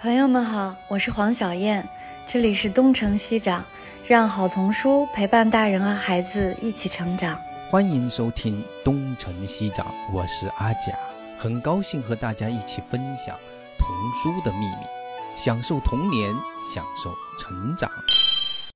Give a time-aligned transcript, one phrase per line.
[0.00, 1.84] 朋友们好，我是黄小燕，
[2.24, 3.64] 这里是东城西长，
[4.06, 7.36] 让好童书陪伴大人和孩子一起成长。
[7.68, 10.96] 欢迎收听东城西长，我是阿甲，
[11.36, 13.36] 很高兴和大家一起分享
[13.76, 14.86] 童书的秘密，
[15.34, 16.32] 享受童年，
[16.72, 17.90] 享受成长。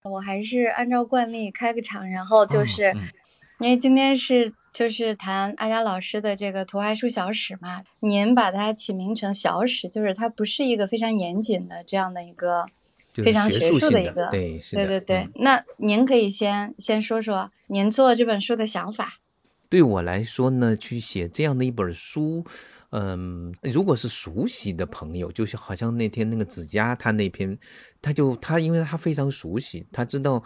[0.03, 3.03] 我还是按照惯例开个场，然后就是嗯
[3.61, 12.67] 因为今天是就是谈阿佳老师的这个图画书小史嘛，您把它起名成小史，就是它不是一个非常严谨的这样的一个
[13.13, 15.17] 非常学学术性的一个，对，是，对对对。
[15.19, 19.19] 嗯那您可以先先说说您做这本书的想法。
[19.69, 22.45] 对我来说呢，去写这样的一本书，
[22.91, 27.59] 嗯，如果是熟悉的朋友，就是好像那天那个子佳他那篇，
[28.03, 30.43] 他就他因为他非常熟悉，他知道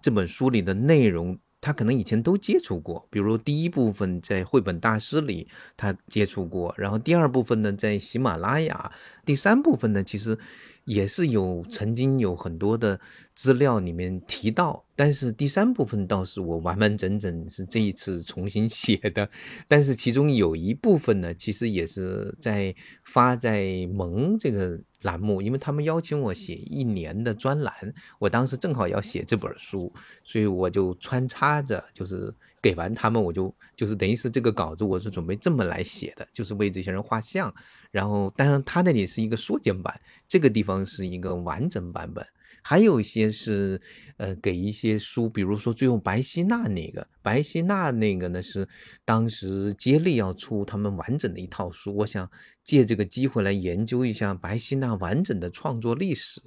[0.00, 1.36] 这本书里的内容，
[1.68, 5.46] 他可能以前都接触过，比如第一部分在绘本大师里
[5.76, 8.90] 他接触过，然后第二部分呢在喜马拉雅，
[9.26, 10.38] 第三部分呢其实
[10.86, 12.98] 也是有曾经有很多的
[13.34, 19.28] 资料里面提到，但是第三部分倒是我完完整整是这一次重新写的，
[19.68, 22.74] 但是其中有一部分呢，其实也是在
[23.04, 27.72] 发在萌这个栏目，因为他们邀请我写一年的专栏，
[28.18, 29.92] 我当时正好要写这本书，
[30.24, 32.34] 所以我就穿插着就是。
[32.60, 37.54] 给完他们，我就就是等于是这个稿子，我是准备这么来写的，就是为这些人画像。
[37.92, 39.94] 然后，当然他那里是一个缩减版，
[40.26, 42.26] 这个地方是一个完整版本。
[42.62, 43.80] 还有一些是，
[44.16, 48.68] 呃，给一些书，比如说最后白希娜那个，白希娜那个呢是
[49.04, 52.30] 当时接力要出他们完整的一套书，我想
[52.62, 56.40] 借这个机会来研究一下白希娜完整的创作历史，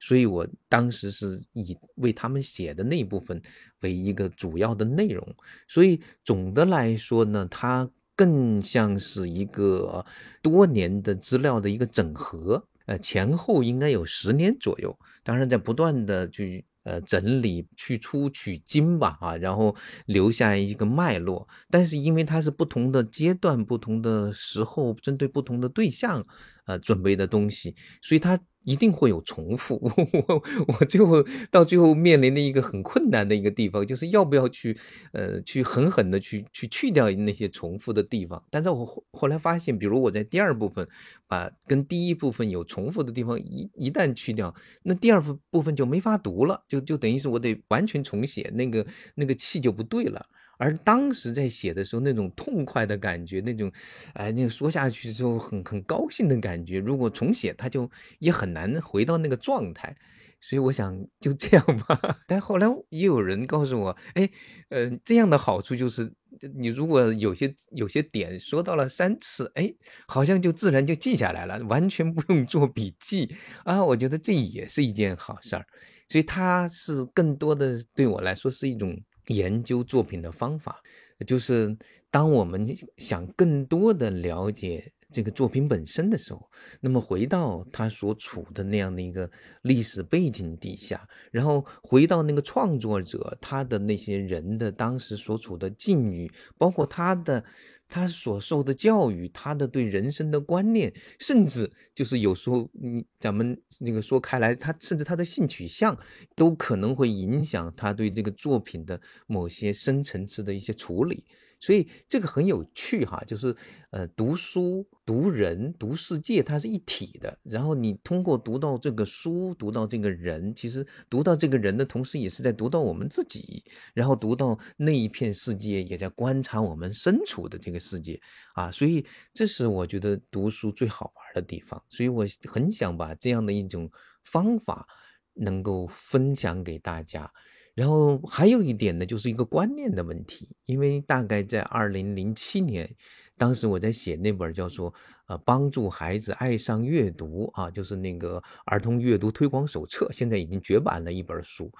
[0.00, 3.40] 所以我当时是以为他们写的那部分
[3.80, 5.36] 为一个主要的内容，
[5.68, 10.06] 所以总的来说呢，它更像是一个
[10.40, 12.66] 多年的资料的一个整合。
[12.86, 19.74] 呃，前后应该有十年左右，当然在不断的去呃整理、去出取经吧，啊，然后
[20.06, 21.46] 留下一个脉络。
[21.68, 26.24] 但是因为它是不同的阶段、不同的时候，针对不同的对象，
[26.66, 29.80] 呃准备的东西，所以它一定会有重复。
[30.28, 34.76] 我我最后到最后面临的一个很困难的一个地方，就是要不要去
[35.12, 38.42] 呃去狠狠的去去去掉那些重复的地方。
[38.50, 40.86] 但是我后后来发现，比如我在第二部分
[41.28, 48.84] 把跟第一部分有重复的地方一一旦去掉，那第二部部分就没法读了，就就等于是我得完全重写，那个
[49.14, 50.26] 那个气就不对了。
[50.58, 53.70] 而当时在写的时候，那种痛快的感觉，那种，
[54.14, 59.96] 哎，那个说下去之后很很高兴的感觉，如果重写，它就也很难回到那个状态。
[60.38, 61.98] 所以我想就这样吧。
[62.28, 64.28] 但后来也有人告诉我，哎，
[64.68, 66.12] 呃，这样的好处就是，
[66.54, 69.74] 你如果有些有些点说到了三次，哎，
[70.06, 73.34] 好像就自然就记下来了，完全不用做笔记
[73.64, 73.82] 啊。
[73.82, 75.66] 我觉得这也是一件好事儿。
[76.06, 79.02] 所以它是更多的对我来说是一种。
[79.28, 80.82] 研究作品的方法，
[81.26, 81.76] 就是
[82.10, 82.66] 当我们
[82.96, 86.50] 想更多的了解这个作品本身的时候，
[86.80, 89.30] 那么回到他所处的那样的一个
[89.62, 97.44] 历史背景底下，然后回到那个创作者他的那些人的当时所处的境遇，包括他的。
[97.88, 105.98] 他所受的教育，他的对人生的观念，甚至就是有时候，你咱们那个说开来，他甚至他的性取向，
[106.34, 111.24] 都可能会影响他对这个作品的某些深层次的一些处理。
[111.58, 113.56] 所以这个很有趣哈，就是
[113.90, 117.38] 呃，读书、读人、读世界，它是一体的。
[117.42, 128.20] 然后你通过读到这个书，读到这个人，其实读到这个人的同时，也是在读到我们自己，然后读到那一片世界，也在观察我们身处的这个世界
[128.54, 128.70] 啊。
[128.70, 131.82] 所以这是我觉得读书最好玩的地方。
[131.88, 133.90] 所以我很想把这样的一种
[134.24, 134.86] 方法
[135.32, 137.32] 能够分享给大家。
[137.76, 142.90] 然后还有一点呢，就是一个观念的问题，因为大概在二零零七年，
[143.36, 144.90] 当时我在写那本叫做
[145.26, 151.70] 《呃帮助孩子爱上阅读》啊，就是那个儿童阅读推广手册，现在已经绝版了一本书。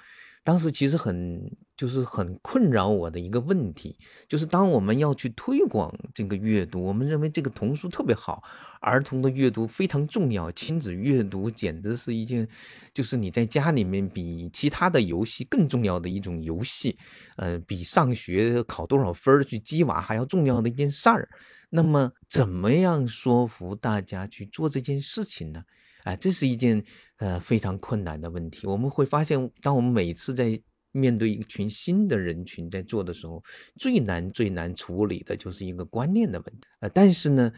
[0.47, 3.99] 当时其实很就是很困扰我的一个问题，
[4.29, 8.45] 就是当我们要去推广这个阅读，我们认为这个童书特别好，
[8.81, 12.47] 儿童的阅读非常重要，亲子阅读简直是一件，
[12.95, 16.97] 就是你在家里面比其他的游戏更重要的一种游戏，
[17.39, 21.29] 呃，比上学考多少分去鸡娃还要重要的一件事儿。
[21.71, 25.65] 那么，怎么样说服大家去做这件事情呢？
[26.07, 26.83] 啊，这是一件
[27.19, 28.65] 呃非常困难的问题。
[28.65, 30.59] 我们会发现，当我们每次在
[30.93, 33.43] 面对一群新的人群在做的时候，
[33.77, 36.61] 最难最难处理的就是一个观念的问题。
[36.79, 37.53] 呃，但是呢，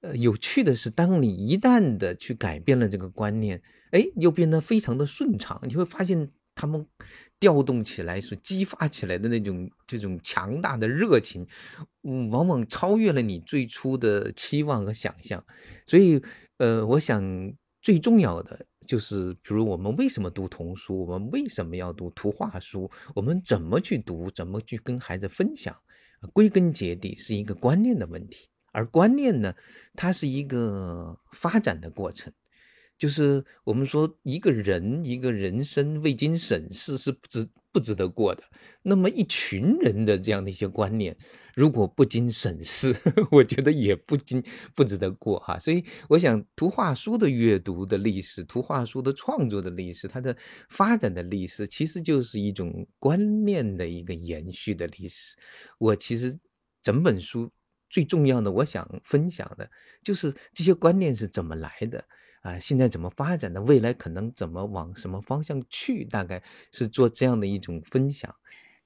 [0.00, 3.62] 呃，有趣的是，当你一旦的去改变了这个观念，
[3.92, 6.84] 哎，又变得非常的顺畅，你会发现他们
[7.38, 11.46] 调动起来、所激发起来的那种这种强大的热情，
[12.02, 15.42] 往往超越了你最初的期望和想象。
[15.86, 16.20] 所以，
[16.58, 17.22] 呃，我想
[17.82, 25.74] 最重要的就是，比如我们为什么读童书，我们为什么要读图画书，我们怎么去读，怎么去跟孩子分享，
[26.32, 28.48] 归根结底是一个观念的问题。
[28.72, 29.54] 而观念呢，
[29.94, 32.32] 它是一个发展的过程，
[33.02, 38.44] 就是我们说一个人一个人生未经审视是不值不值得过的。
[38.84, 41.16] 那么一群人的这样的一些观念，
[41.56, 42.94] 如果不经审视，
[43.32, 44.40] 我觉得也不经
[44.76, 45.58] 不值得过哈。
[45.58, 50.36] 所以我想，图画书的阅读的历史，图画书的创作的历史，它的
[50.68, 55.34] 发展的历史，其实就是一种观念的一个延续的历史。
[55.78, 56.38] 我其实
[56.80, 57.50] 整本书。
[57.90, 59.70] 最重要的，我想分享的
[60.02, 62.02] 就是这些观念是怎么来的
[62.42, 62.58] 啊？
[62.58, 63.62] 现在怎么发展的？
[63.62, 66.04] 未来可能怎么往什么方向去？
[66.04, 68.32] 大概是做这样的一种分享。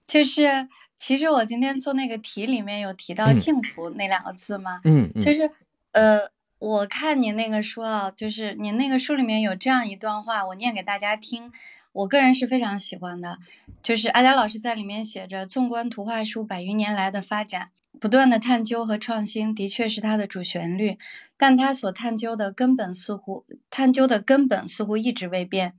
[0.07, 4.81] 就是，其实我今天做那个题里面有提到“幸福”那两个字吗？
[4.85, 5.51] 嗯，就是，
[5.93, 11.51] 呃，我看您那个书啊，就是您那个书里面有这样一段话，我念给大家听。
[11.93, 13.39] 我个人是非常喜欢的，
[13.83, 20.99] 就是阿佳老师在里面写着：“纵观图画书百余年来的发展。”不断的探究和创新的确是它的主旋律，
[21.37, 25.75] 但它所探究的根本似乎探究的根本似乎一直未变，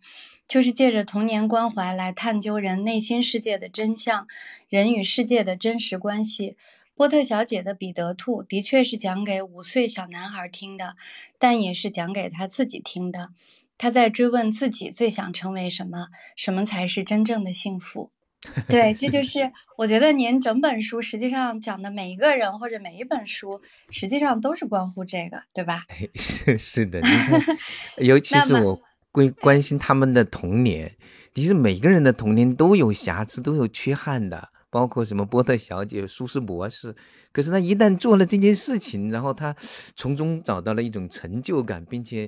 [0.48, 4.28] 就是借着童年关怀来探究人内心世界的真相，
[4.68, 6.58] 人与世界的真实关系。
[6.96, 10.96] 波特小姐的《彼得兔》的确是讲给五岁小男孩听的，
[11.38, 13.30] 但也是讲给他自己听的。
[13.78, 18.10] 他在追问自己最想成为什么，什么才是真正的幸福。
[18.68, 25.84] 对，这就是我觉得您整本书实际上讲的每一个人或者每一本书，实际上都是关乎这个，对吧？
[26.16, 27.42] 是是的，你看，
[28.06, 30.92] 尤其是我关关心他们的童年，
[31.34, 36.96] 其实每个人的童年都有瑕疵，都有缺憾的，包括什么波特小姐、苏斯博士。
[37.32, 39.56] 可是他一旦做了这件事情，然后他
[39.96, 42.28] 从中找到了一种成就感，并且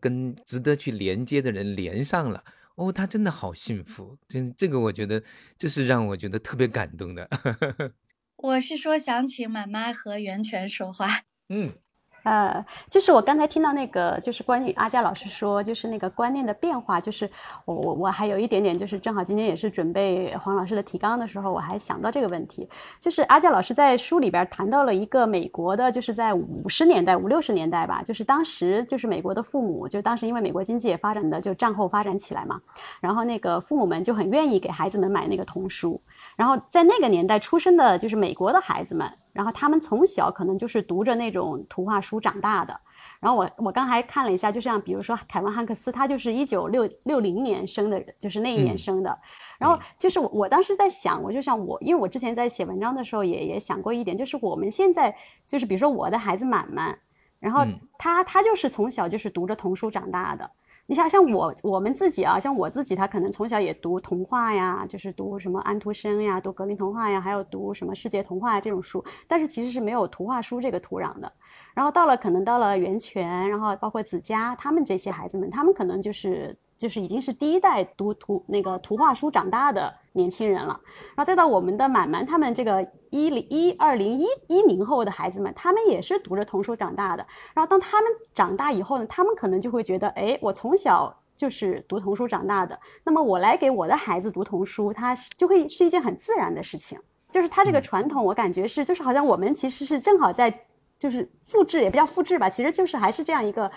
[0.00, 2.42] 跟值得去连接的人连上了。
[2.80, 5.22] 哦，他真的好幸福，真这个我觉得
[5.58, 7.28] 这是让我觉得特别感动的。
[8.36, 11.24] 我是说想请妈妈和袁泉说话。
[11.50, 11.74] 嗯。
[12.22, 17.28] 呃，就是我刚才听到那个，就是关于阿佳老师说，就是那个观念的变化，就是
[17.64, 22.68] 我我我还有一点点，就是正好今天也是准备黄老师的提纲的时候，我还想到这个问题，
[22.98, 32.60] 就是阿佳老师在书里边谈到了一个美国的，就是在五十年代五六十年代吧，就是当时就是美国的父母，就当时因为美国经济也发展的就战后发展起来嘛，
[33.00, 36.00] 然后那个父母们就很愿意给孩子们买那个童书，
[36.40, 39.06] 然后在那个年代出生的就是美国的孩子们。
[39.32, 42.78] 然后他们从小可能就是读着那种图画书长大的。
[43.20, 49.18] 然后我我刚才看了一下，就像比如说凯文汉克斯，他就是一九六六零年生的人，就是那一年生的。
[49.58, 55.14] 然后就是我我当时在想，我就像我，因为我之前在写文章的时候也也想过一点，就是我们现在
[55.46, 56.98] 就是比如说我的孩子满满，
[57.38, 57.64] 然后
[57.98, 60.50] 他他就是从小就是读着童书长大的。
[60.90, 71.32] 你想像我我们自己啊，像我自己，他可能从小也读童话呀，就是读什么安徒生呀，读格林童话呀，还有读什么世界童话这种书，但是其实是没有图画书这个土壤的。
[71.74, 76.58] 然后到了可能到了源泉，然后包括子佳他们这些孩子们，他们可能就是。
[76.80, 80.80] 就是已经是第一代读图那个图画书长大的年轻人了，
[81.14, 87.26] 然后再到我们的满满他们这个一零一二零一一零后的孩子们，他们也是读着童书长大的。
[87.54, 96.98] 然后当他们长大以后呢，他们可能就会觉得，哎，我从小就是读童书长大的，那么我来给我的孩子读童书，他就会是一件很自然的事情。
[97.30, 100.66] 就是他这个传统，我感觉是，就是好像我们其实是正好在，
[100.98, 103.70] 就是复制也不叫复制吧，其实就是还是这样一个。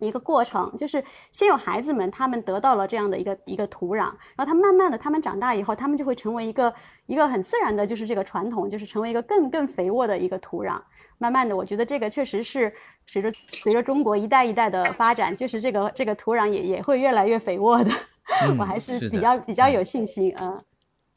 [0.00, 3.98] 一个过程就是先有孩子们，他们得到了这样的一个一个土壤，
[4.36, 6.72] 然后他慢慢的，他们长大以后，他们就会成为一个
[7.06, 10.80] 一个很自然的，就是这个传统，就是成为一个更更肥沃的一个土壤。
[11.18, 12.72] 慢慢的，我觉得这个确实是
[13.06, 17.90] 随着随着中国一代一代的发展，就是这个这个土壤也也会越来越肥沃的。
[18.58, 20.58] 我还是比较比较有信心，嗯。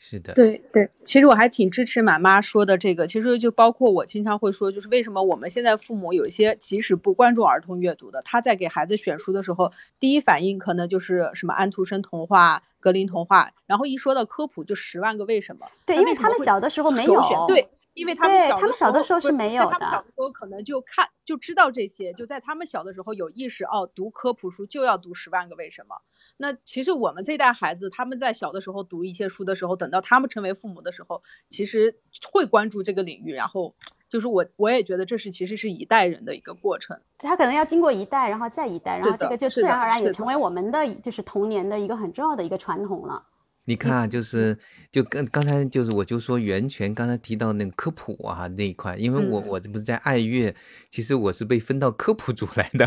[0.05, 3.07] 是的，对对，其实我还挺支持满妈说的这个。
[3.07, 15.65] 其实就包括我经常会说，就是为什么我们现在父母有一些其实不关注儿童阅读的，他在给孩子选书的时候，第一反应可能就是什么安徒生童话、格林童话，然后一说到科普就十万个为什么。
[15.85, 17.45] 对，因为他们小的时候没有。
[17.47, 17.69] 对。
[17.93, 19.69] 因为他们小，他们小的时候是没有的。
[19.69, 25.95] 他们小的时候可能就看就知道这些，就在他们小的时候有意识哦，读科普书就要读《十万个为什么》。
[26.37, 31.95] 那其实我们这代孩子，他们在小的时候读一些书的时候，等到他们成为父母的时候，其实
[32.31, 33.75] 会关注这个领域，然后。
[34.09, 36.95] 就是我我也觉得这是其实是一代人的一个过程。
[37.17, 43.25] 他可能要经过一代，然后再一代，然后这个就自然而然也成为我们的就是童年的一个很重要的一个传统了。
[43.65, 44.57] 你看啊，就是
[44.91, 50.53] 就跟刚才就是我就说源泉刚才提到那个科普啊那一块，因为我我这不是在爱乐，
[50.91, 52.85] 其实我是被分到科普组来的。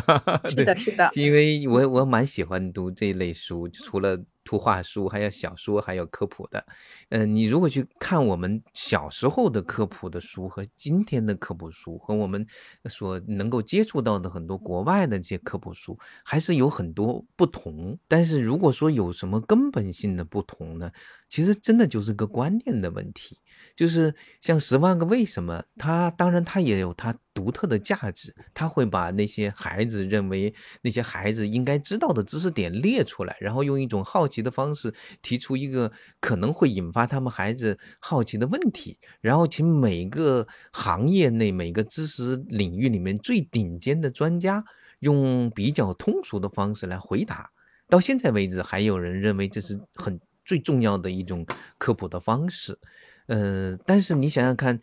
[0.49, 4.23] 是的， 是的，因为我我蛮喜欢读这一类书，除了。
[4.47, 6.65] 图画书，还有小说，还有科普的。
[7.11, 12.47] 嗯，你如果去看我们小时候的科普的书和今天的科普书，和我们
[12.89, 17.99] 所能够接触到的很多国外的这些科普书，还是有很多不同。
[18.07, 20.91] 但是如果说有什么根本性的不同呢？
[21.29, 23.37] 其实真的就是个观念的问题，
[23.75, 35.91] 就是像《十万个为什么》，它当然它也有它独特的价值，它会把那些孩子认为那些孩子应该知道的知识点列出来，然后用一种好奇的方式提出一个
[36.21, 44.65] 可能会引发他们孩子好奇的问题，然后请每个行业内每个知识领域里面最顶尖的专家
[45.01, 47.51] 用比较通俗的方式来回答。
[47.89, 50.21] 到现在为止，还有人认为这是很。
[50.49, 51.45] 最重要的一种
[51.77, 52.79] 科普的方式，
[53.27, 54.79] 呃，但是你想想看，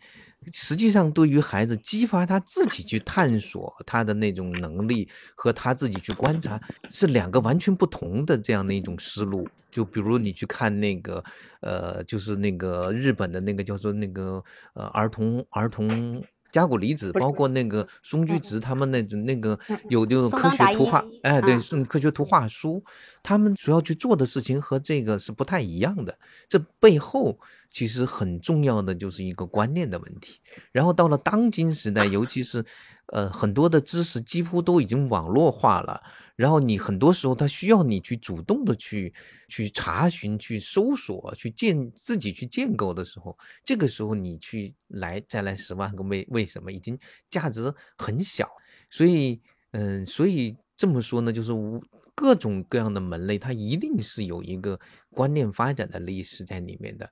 [0.52, 6.60] 实际上对于孩子激发他自己去探索他的那种能力和他自己去观察，
[6.90, 9.48] 是两个完全不同的这样的一种思路。
[9.70, 11.24] 就比如你去看那个，
[11.60, 14.42] 呃，就是那个日本的那个叫做那个
[14.74, 16.22] 呃儿童儿童。
[16.54, 19.58] 加古离子，包括那个松居直，他们那种那个
[19.88, 22.80] 有这种科学图画，哎，对，是科学图画书，
[23.24, 26.16] 他们主要去做的事情和这个是不太一样的。
[26.48, 27.36] 这背后
[27.68, 30.38] 其实很重要的就是一个观念的问题。
[30.70, 32.64] 然后到了当今时代，尤其是
[33.06, 36.00] 呃很多的知识几乎都已经网络化了。
[36.36, 39.14] 然后你很多时候，他需要你去主动的去
[39.48, 46.98] 去查询、去搜索、去建自己去建构的时候，这个时候你去来再来十万个为为什么已经
[47.30, 48.48] 价值很小，
[48.90, 49.40] 所以
[49.72, 51.82] 嗯，所以这么说呢，就是无
[52.16, 54.78] 各种各样的门类，它一定是有一个
[55.10, 57.08] 观念发展的历史在里面的。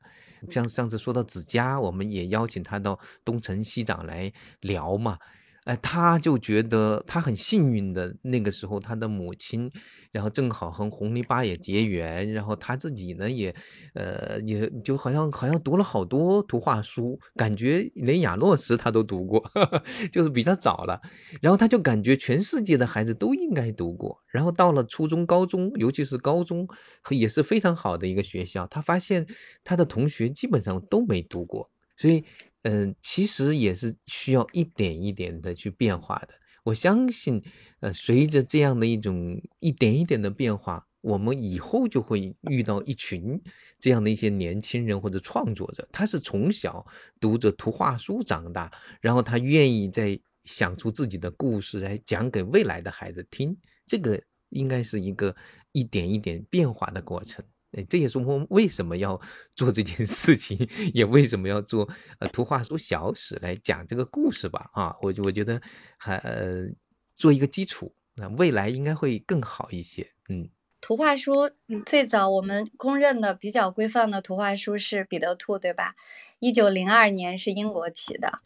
[0.51, 5.17] 像上次说到子佳，我们也邀请他到东城西长来聊嘛。
[5.65, 9.71] 哎，他就觉得他很幸运的，那个时候他的母亲，
[10.11, 13.55] 然后正好和红泥巴也结缘，然后他自己呢也，
[13.95, 19.41] 呃，也就好像好像读了好多图画书，感觉连亚诺斯他都读过，
[20.11, 21.01] 就是比他早了，
[21.41, 26.67] 然后他就感觉全世界的孩子都应该读过，然后到了初中、高中，尤其是高中，
[27.11, 29.25] 也是非常好的一个学校，他发现
[29.63, 32.25] 他的同学基本上都没读过，所以。
[32.63, 36.35] 嗯，其实也是需要一点一点的去变化的。
[36.65, 37.43] 我相信，
[37.81, 43.43] 呃，随着这样的一种一点一点的变化，我们以后就会遇到一群
[43.81, 46.87] 这样的一些年轻人或者创作者，他是从小
[47.19, 53.57] 读着图画书长大，然后他愿意在想出自己的故事来讲给未来的孩子听。
[53.85, 55.35] 这个应该是一个
[55.73, 57.45] 一点一点变化的过程。
[57.73, 59.19] 哎，这也是我为什么要
[59.57, 61.89] 做这件事情，也为什么要做
[62.19, 64.69] 呃图画书小史来讲这个故事吧？
[64.75, 65.61] 啊，我我觉得
[65.97, 66.67] 还呃
[67.15, 70.07] 做一个基础，那未来应该会更好一些。
[70.29, 70.51] 嗯，
[70.83, 71.51] 图画书
[71.87, 75.95] 最早我们公认的比较规范的图画书是彼得兔，对吧？
[76.41, 78.41] 一九零二年是英国起的，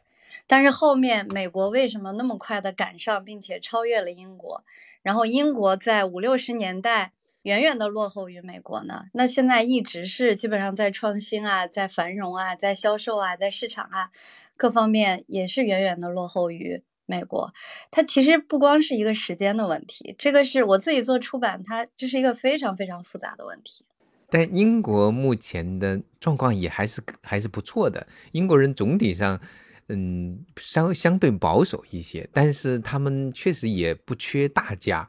[0.46, 4.64] 但是后面美国为什么那么快的赶上并且超越了英国？
[5.02, 7.12] 然后英国在五六十年代。
[7.46, 14.10] 远远的落后于美国呢，那现在一直是基本上在创新啊，在繁荣啊，在销售啊，在市场啊，
[14.56, 17.54] 各方面也是远远的落后于美国。
[17.92, 23.84] 它其实不光是一个时间的问题，这个是我自己做出版，它这是一个非常非常复杂的问题。
[24.28, 29.40] 但英国目前的状况也还是还是不错的，英国人总体上，
[29.86, 35.08] 嗯，相相对保守一些，但是他们确实也不缺大家。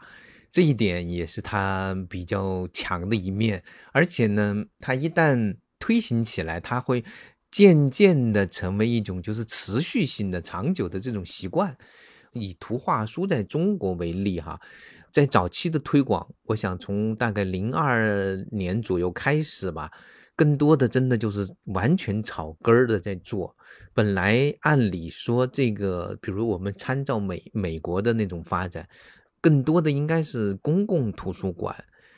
[0.58, 7.06] 这一点也是他比较强的一面，而且呢，他一旦推行起来，他会
[7.52, 11.78] 渐渐的成为一种就是持续性的、长久的这种习惯。
[12.34, 14.60] 以图画书在中国为例，哈，
[15.14, 19.92] 在早期的推广，我想从大概零二年左右开始吧，
[20.36, 23.56] 更多的真的就是完全草根儿的在做。
[23.94, 28.90] 本来按理说，这个比如我们参照美美国的那种发展。
[29.48, 31.74] 更多的应该是公共图书馆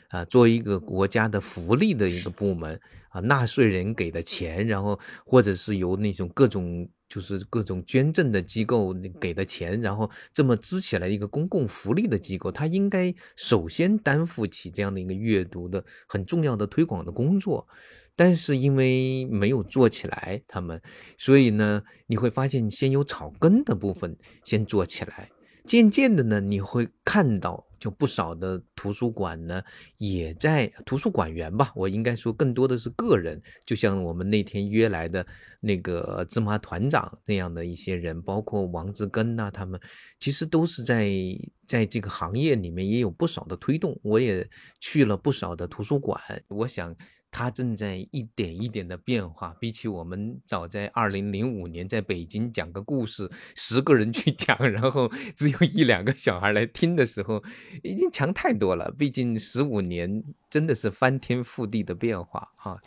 [0.08, 17.68] 啊，作为一个国家的福利的一个部门啊，纳税人给的钱，然后或者是由那种各种就是各种捐赠的机构给的钱，然后这么支起来一个公共福利的机构，它应该首先担负起这样的一个阅读的很重要的推广的工作。
[18.16, 20.82] 但是因为没有做起来，他们，
[21.16, 25.30] 所以呢，你会发现先有草根的部分先做起来，
[25.70, 27.68] 渐渐的呢，你会看到。
[27.80, 29.64] 就不少的图书馆呢，
[30.00, 35.26] 也在图书馆员吧，我应该说更多的是个人，就像我们那天约来的
[35.62, 39.80] 那个芝麻团长那样的一些人，包括王志根呐，他们
[40.20, 41.10] 其实都是在
[41.66, 43.98] 在这个行业里面也有不少的推动。
[44.04, 44.46] 我也
[44.82, 46.94] 去了不少的图书馆，我想。
[47.32, 57.44] 它正在一点一点的变化，比起我们早在二零零五年在北京讲个故事，十个人去 讲，然后只有一两个小孩来听的时候，
[57.84, 58.92] 已经强太多了。
[58.98, 60.24] 毕竟十五年。
[60.50, 62.78] 真的是翻天覆地的变化 哈！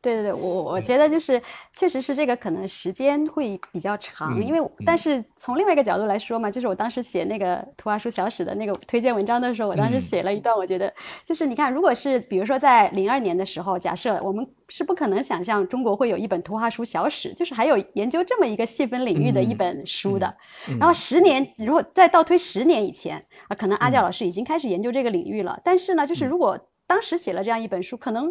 [0.00, 1.40] 对对对，我我觉得就是
[1.74, 10.92] 确实是这个，可能时间会比较长，因为但是从另外一个角度来说嘛，就是我当时写那个图画书小史的那个推荐文章的时候，我当时写了一段，我觉得
[11.24, 20.34] 就是你看，如果是比如说在零二年的时候，假设我们是不可能想象中国会有一本图画书小史，就是还有研究这么一个细分领域的一本书的。
[20.78, 25.60] 然后十年，如果再倒推十年以前啊，可能阿教老师已经开始研究这个领域了。
[25.64, 26.58] 但是呢，就是如果
[26.92, 28.30] 当时写了这样一本书，可能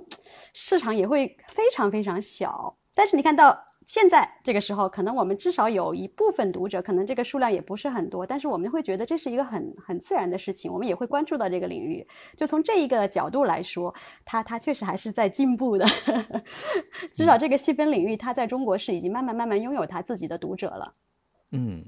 [0.53, 2.77] 市场也会非常非常小。
[2.93, 12.07] 但是你看到现在这个时候，可能我们至少有一部分读者，可能这个数量也不是很多，但是我们会觉得这是一个很很自然的事情，我们也会关注到这个领域。
[12.37, 13.91] 就从这一个角度来说，
[14.23, 15.83] 它它确实还是在进步的。
[17.11, 20.93] 至少这个细分领域，它在中国是已经慢慢慢慢拥有它自己的读者了。
[21.49, 21.83] 嗯。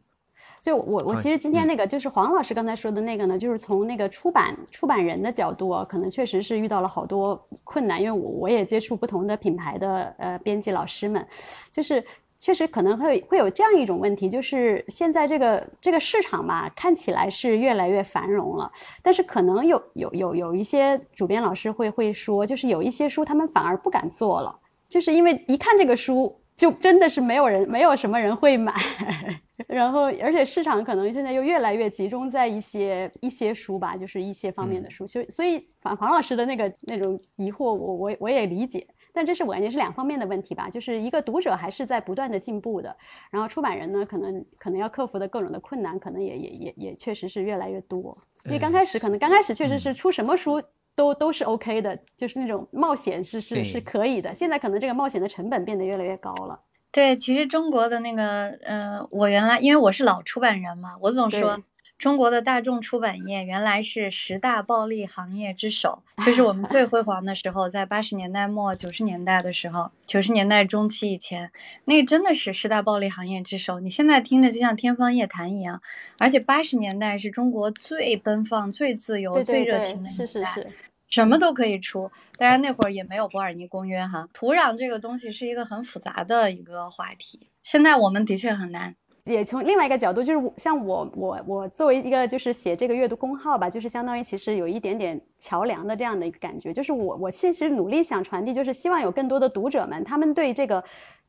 [0.64, 11.28] 就我我其实今天那个就是黄老师刚才说的那个呢，就是从那个出版出版人的角度啊，可能确实是遇到了好多困难，因为我我也接触不同的品牌的呃编辑老师们，
[11.70, 12.02] 就是
[12.40, 26.34] 确实可能会会有这样一种问题，就是现在这个这个市场嘛，看起来是越来越繁荣了，但是可能有有有有一些主编老师会会说，就是有一些书他们反而不敢做了，就是因为一看这个书。
[26.56, 28.74] 就真的是没有人，没有什么人会买，
[29.68, 42.96] 然后而且市场可能现在又越来越集中在一些一些书吧，就是一些方面的书，所以所以黄黄老师的那个那种疑惑，我我我也理解，但这是我感觉是两方面的问题吧，就是一个读者还是在不断的进步的，
[43.32, 50.62] 然后出版人呢，可能可能要克服的各种的困难，可能也也也也确实是越来越多，因为刚开始可能刚开始确实是出什么书。
[50.96, 54.34] 都都是 OK 的，就是那种冒险是是是可以的。
[54.34, 56.60] 现在可能这个冒险的成本变得越来越高了。
[56.92, 61.60] 对，其实中国的那个，呃，我原来因为我是老出版人嘛，我总说
[62.04, 71.50] 中国的大众出版业原来是十大暴利行业之首，就是我们 最辉煌的时候，在八十年代末九十年代的时候，九十年代中期以前，
[71.86, 73.80] 那个真的是十大暴利行业之首。
[73.80, 75.82] 你现在听着就像天方夜谭一样，
[76.20, 80.26] 而且八十年代是中国最奔放、最自由、最热情的年代。
[80.26, 80.68] 是是是。
[81.08, 84.28] 什么都可以出，当然那会儿也没有伯尔尼公约哈。
[84.34, 88.96] 土壤这个东西是一个很复杂的一个话题，现在我们的确很难。
[89.26, 96.74] 也从另外一个角度，就是像我我我作为一个就是写这个阅读公号吧，就是相当于其实有一点点桥梁的这样的一个感觉。
[96.74, 100.84] 就是我我其实努力想传递，就是希望有更多的读者们，他们对这个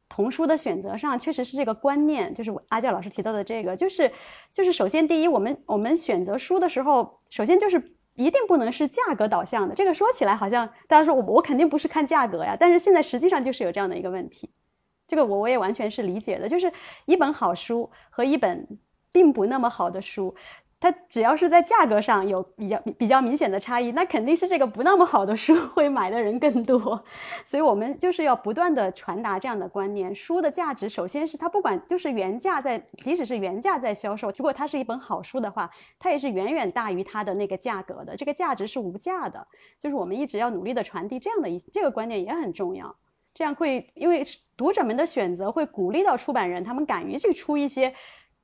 [0.08, 4.10] 童书的选择上，确实是这个观念，就是阿教老师提到的这个，就是
[4.52, 7.92] 就是首先第一，我们我们选择书的时候，首先就是。
[8.16, 9.74] 一定不能是价格导向的。
[9.74, 14.48] 这个说起来好像大家说我我肯定不是看价格呀，但是现在实际上就是有这样的一个问题。
[15.14, 16.72] 这个我我也完全是理解的，就是
[17.04, 18.66] 一本好书和一本
[19.12, 20.34] 并不那么好的书。
[20.80, 27.04] 它只要是在价格上有比较比较明显的差异，那肯定是这个不那么好的书 会买的人更多。
[27.44, 38.16] 所以我们就是要不断的传达这样的观念：书的价值，首先是它不管就是原价在，即使是原价在销售，如果它是一本好书的话，它也是远远大于它的那个价格的。
[38.16, 39.46] 这个价值是无价的。
[39.78, 42.94] 就是我们一直要努力的传递这样的一这个观念也很重要。
[43.34, 44.22] 这样会因为
[44.56, 47.92] 读者们的选择会鼓励到出版人，他们敢于去出一些。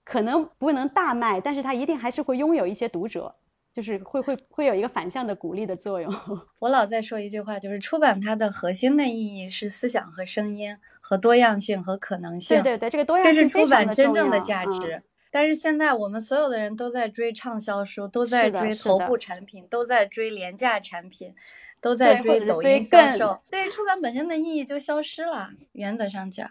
[0.02, 3.32] 可能不能大卖，但是他一定还是会拥有一些读者，
[3.72, 6.12] 就是会会会有一个反向的鼓励的作用。
[6.58, 12.60] 我老在说一句话，就是出版它的核心的意义是思想和声音和多样性和可能性。
[12.60, 15.00] 对对对，这个多样性这是出版真正的价值。
[15.30, 21.32] 但是现在我们所有的人都在追畅销书，都在追头部产品，都在追廉价产品，
[21.80, 25.50] 都在追抖音销售，对出版本身的意义就消失了。
[25.72, 26.50] 原则上讲。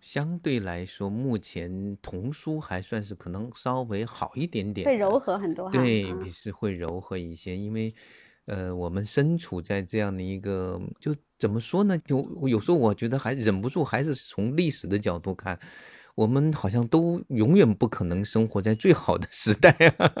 [0.00, 5.68] 相对来说，目前童书还算是可能稍微好一点点，会柔和很多。
[5.70, 7.92] 对，比是会柔和一些，因为，
[8.46, 11.98] 呃，我们身处在这样的一个，就怎么说呢？
[11.98, 15.58] 就有时候我觉得还忍不住，还是从历史的角度看，
[16.16, 20.12] 我们好像都永远不可能生活在最好的时代啊，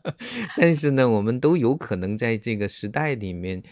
[0.56, 3.62] 但是呢，我们都有可能在这个时代里面。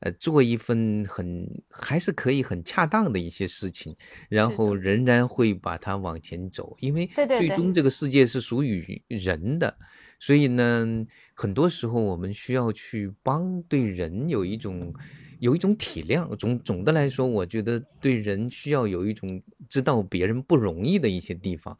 [0.00, 3.96] 呃，做一份很还是可以很恰当的一些事情，
[4.28, 9.76] 然后仍然会把它往前走，因为最终这个世界是属于人的，
[10.20, 14.94] 所以呢，很多时候我们需要去帮对人有一种
[15.40, 16.34] 有一种体谅。
[16.36, 21.76] 总总的来说，我觉得对人需要有一种知道别人不容易的一些地方，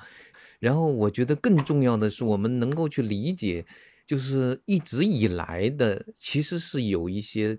[0.59, 3.67] 然后我觉得更重要的是，我们能够去理解，
[4.07, 7.59] 就是一直以来的其实是有一些。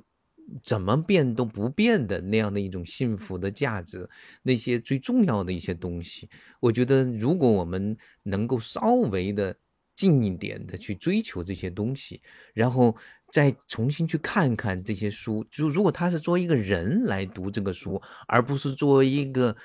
[0.64, 4.10] 怎么变都不变的那样的一种幸福的价值，
[4.42, 6.28] 那些最重要的一些东西，
[6.60, 9.56] 我觉得如果我们能够稍微的
[9.96, 12.20] 近一点的去追求这些东西，
[12.56, 12.96] 然后
[13.32, 19.56] 再重新去看看这些书，就如果他是作为一个人来读这个书，而不是作为一个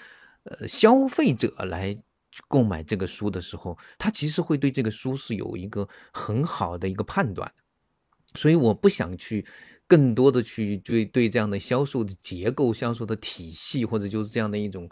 [0.44, 1.96] 呃消费者来
[2.48, 7.50] 购买这个书的时候，他其实会对这个书是有一个很好的一个判断。
[8.34, 9.44] 所以我不想去。
[9.86, 14.88] 更多的去对对这样的销售的结构、销售的体系，或者就是这样的一种，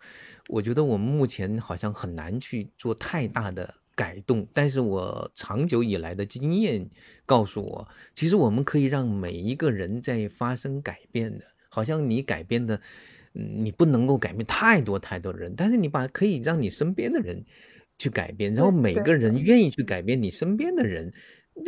[0.48, 4.46] 我觉得我们目前好像很难去做太大的改动。
[4.52, 6.88] 但是我长久以来的经验
[7.24, 11.44] 告诉我，其实我们可以让每一个人在发生改变的。
[11.68, 12.78] 好像你改变的，
[13.32, 17.42] 你不能够改变太多太多的人，但是你把可以让你身边的人
[17.96, 21.10] 去改变，然后每个人愿意去改变你身边的人。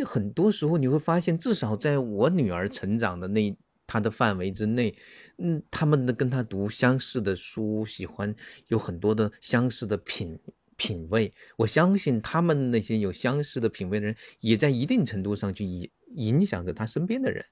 [0.05, 3.55] 很多时候你会发现，至少在我女儿成长的那
[3.87, 4.93] 她的范围之内，
[5.39, 8.35] 嗯，他们的跟她读相似的书，喜欢
[8.67, 10.37] 有很多的相似的品
[10.77, 11.33] 品味。
[11.57, 17.43] 我相信他们那些有相似的品味的人，也在一定程度上去影影响着他身边的人。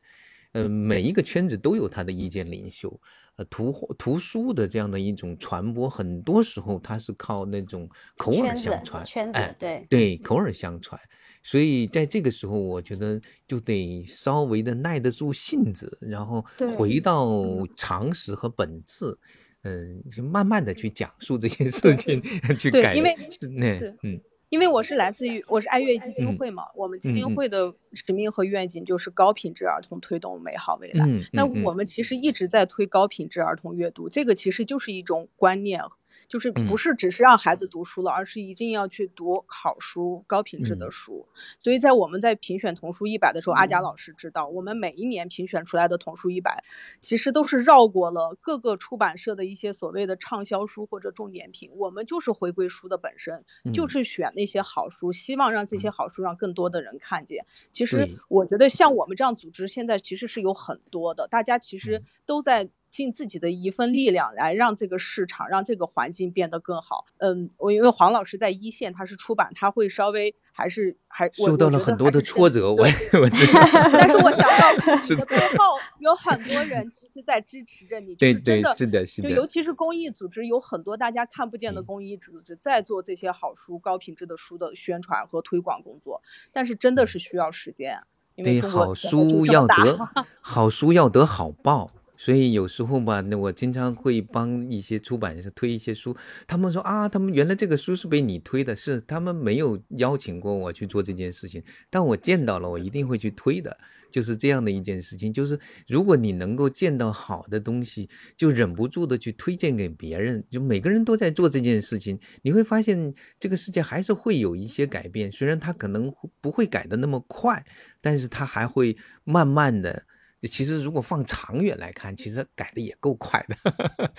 [0.54, 3.00] 呃，每一个圈子都有他的意见领袖。
[3.36, 11.02] 呃，图图书的这样的一种传播，很多时候它是靠那种口耳相传，圈子，对对，口耳相传。
[11.42, 16.46] 所以在这个时候，我觉得就得稍微的耐得住性子，然后
[16.78, 17.44] 回到
[17.76, 19.18] 常识和本质，
[19.64, 22.22] 嗯，就慢慢的去讲述这些事情，
[22.60, 23.16] 去改，因为
[23.58, 24.22] 那嗯。
[24.50, 31.04] 因为我是来自于我是爱乐基金会嘛，我们基金会的使命和愿景就是高品质儿童推动美好未来。
[31.32, 35.82] 那我们其实一直在推高品质儿童阅读，这个其实就是一种观念。
[36.28, 41.26] 就是不是只是让孩子读书了，而是一定要去读好书、高品质的书。
[41.60, 46.64] 所以在我们在评选童书一百的时候，阿佳老师知道，我们每一年评选出来的童书一百，
[47.02, 51.70] 其实都是绕过了各个出版社的一些所谓的畅销书或者重点品。
[51.76, 57.46] 我们就是回归书的本身，就是选那些好书，希望让这些好书让更多的人看见。
[57.72, 62.70] 其实我觉得像我们这样组织，现在其实是有很多的，大家其实都在。
[62.94, 67.06] 尽自己的一份力量来让这个市场、让这个环境变得更好。
[67.18, 72.72] 嗯，我因为黄老师在一线，他是出版，他会稍微还是还受到了很多的挫折。
[72.72, 72.86] 我
[73.20, 73.60] 我知道，
[73.94, 78.14] 但是我想到 你的背后有很多人其实在支持着你。
[78.14, 79.30] 对对，是的，是的。
[79.30, 86.22] 就尤其是公益组织，有很多大家看不见的公益组织在做这些好书、高品质的书的宣传和推广工作。
[86.52, 88.00] 但是真的是需要时间，
[88.36, 89.98] 因为好书要得
[90.40, 91.88] 好书要得好报。
[92.24, 96.16] 所以有时候吧，那我经常会帮一些出版社推一些书，
[96.48, 103.76] 他们说啊，他们原来这个书是被你推的，是他们没有邀请过我去做这件事情，但我见到了，我一定会去推的，
[104.10, 105.34] 就是这样的一件事情。
[105.34, 116.10] 就是如果你能够见到好的东西，就忍不住的去推荐给别人，就每个人都在做这件事情，你会发现这个世界还是会有一些改变，虽然它可能
[116.40, 117.66] 不会改的那么快，
[118.00, 120.06] 但是它还会慢慢的。
[120.48, 124.14] 其实，如果放长远来看，其实改的也够快的。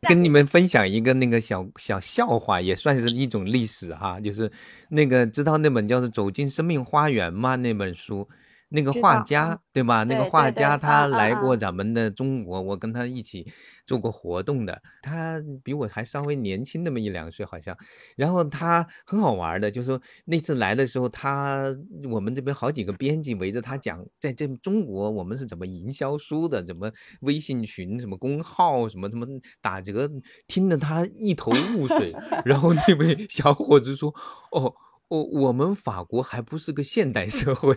[0.06, 4.20] 跟你们分享一个那个小小笑话，也算是一种历史哈。
[4.20, 4.50] 就是
[4.90, 7.56] 那个知道那本叫做《走进生命花园》吗？
[7.56, 8.28] 那本书。
[8.74, 10.02] 那个画家对吧？
[10.02, 13.46] 那个画家他来过咱们的中国，我跟他一起
[13.86, 14.82] 做过活动的。
[15.00, 17.76] 他比我还稍微年轻那么一两岁，好像。
[18.16, 21.72] 然后他很好玩的，就是说那次来的时候，他
[22.10, 29.24] 我们这边好几个编辑围着他讲，在这中国我们是怎么营销书的，怎么微信群、什么公号、什么什么
[29.60, 30.10] 打折，
[30.48, 32.12] 听得他一头雾水。
[32.44, 34.12] 然后那位小伙子说
[34.50, 34.74] ：“哦。”
[35.08, 37.76] 我我们法国还不是个现代社会，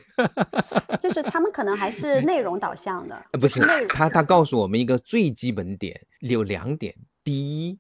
[1.00, 3.26] 就是他们可能还是内容导向的。
[3.34, 3.60] 不是，
[3.90, 6.96] 他他告诉我们一个最基本点，有两点。
[7.24, 7.78] 第一，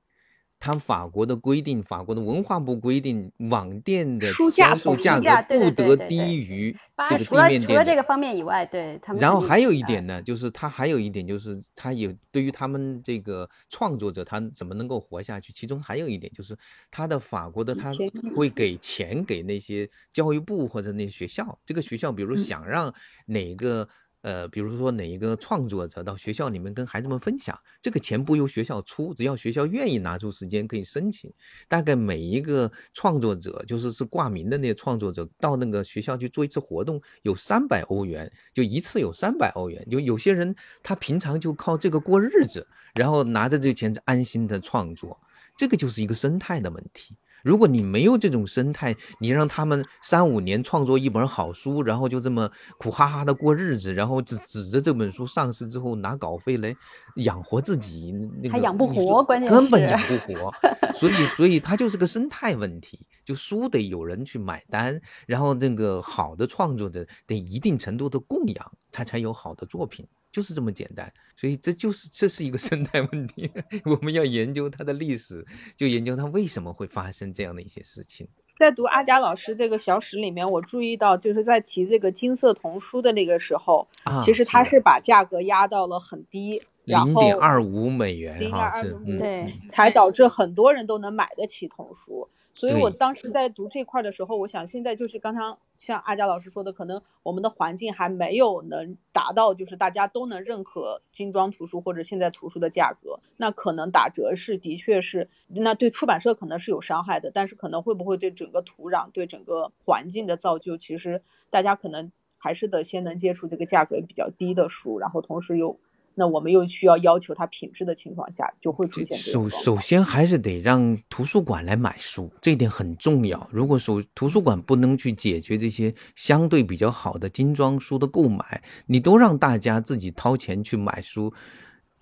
[0.59, 15.53] 他法国的规定，法国的文化部规定，网店的销售价价格不得低于八这个除了地面店的除了这个方面以外，对他们然后还有一哎点呢，就是他还有一点就是他有对于他们这个创作者，他怎么能够活下去？
[15.53, 16.57] 其中还有一点就是
[16.89, 17.93] 他的法国的他
[18.35, 22.93] 会给钱给那些教育部或者那些学校，这个学校比如嗯想让
[23.27, 23.87] 哪个。
[24.27, 31.33] 呃，比如说哪一个创作者到学校里面跟孩子们分享，这个钱不由学校出，只要学校愿意拿出时间可以申请。
[31.69, 39.87] 大概每一个创作者，就是是挂名的那些创作者，到那个学校去做一次活动，有三百欧元，就一次有三百欧元。
[39.89, 45.17] 就有些人他平常就靠这个过日子，然后拿着这个钱安心的创作，
[45.55, 47.15] 这个就是一个生态的问题。
[47.47, 56.75] 如果你没有这种生态，你让他们三五年创作一本好书，然后就这么苦哈哈的过日子，然后指指着这本书上市之后拿稿费来
[57.15, 60.53] 养活自己，那个还养不活关键是根本养不活。
[60.93, 70.05] 所以，所以它就是个生态问题，就书得有人去买单，然后那个好的创作者得一定程度的供养，他才有好的作品。
[70.37, 73.49] 就是这么简单，所以这就是这是一个生态问题。
[73.85, 75.43] 我们要研究它的历史，
[75.75, 78.27] 就研究它为什么会发生这样的一些事情。
[78.59, 92.29] 在读阿佳老师这个小史里面，我注意到就是在提这个金色童书的那个时候，啊其实他是是把价格压到了很低，然后零点二五美元零点哈，二五，是嗯，对才导致很多人都能买得起童书。
[92.57, 115.79] 所以我当时在读这块儿的时候，我想现在就是刚刚像阿佳老师说的，可能我们的环境还没有能达到，就是大家都能认可精装图书或者现在图书的价格，那可能打折是的确是，那对出版社可能是有伤害的，但是可能会不会对整个土壤、对整个环境的造就，其实大家可能还是得先能接触这个价格比较低的书，然后同时又。
[116.19, 123.47] 那我们又需要要求它品质的情况下，就会出这现首首先还是得让图书馆来买书，这一点很重要。
[123.51, 131.31] 如果说图书馆不能去解决这些相对比较好的精装书的购买，你都让大家自己掏钱去买书，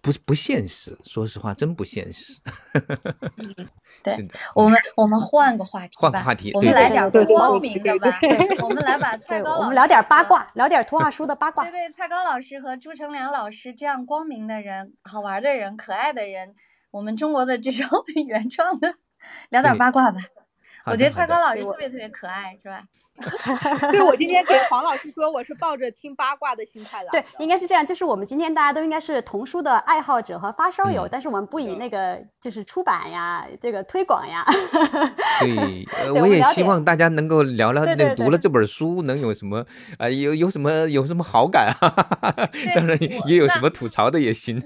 [0.05, 0.95] 不不现实。
[1.03, 2.39] 说实话，真不现实。
[4.03, 4.15] 对，
[4.53, 8.19] 我们我们换个话题吧，换个话题我们来点光明的吧。
[8.61, 11.71] 我们来把蔡，高老师我们聊点八卦，聊点图画书的八卦对。
[11.71, 16.53] 对，蔡高老师和朱成良老师这样光明的人、好玩的人、可爱的人，
[16.91, 17.89] 我们中国的这种
[18.27, 18.93] 原创的，
[19.49, 20.21] 聊点八卦吧。
[20.85, 22.83] 我觉得蔡高老师特别特别可爱，是吧？
[23.91, 34.45] 对，我今天给黄老师说，我是抱着听八卦的心态来对。，应该是这样，就是我们今天大家都应该是童书的爱好者和发烧友，嗯但是我们不以那个就是出版呀、这个推广呀。
[35.39, 39.65] 对， 呃，对我也希望大家能够聊聊读了这本书能有什么
[39.97, 41.89] 啊、有有什么有什么好感啊？
[42.75, 42.97] 当然
[43.27, 44.61] 也有什么吐槽的也行。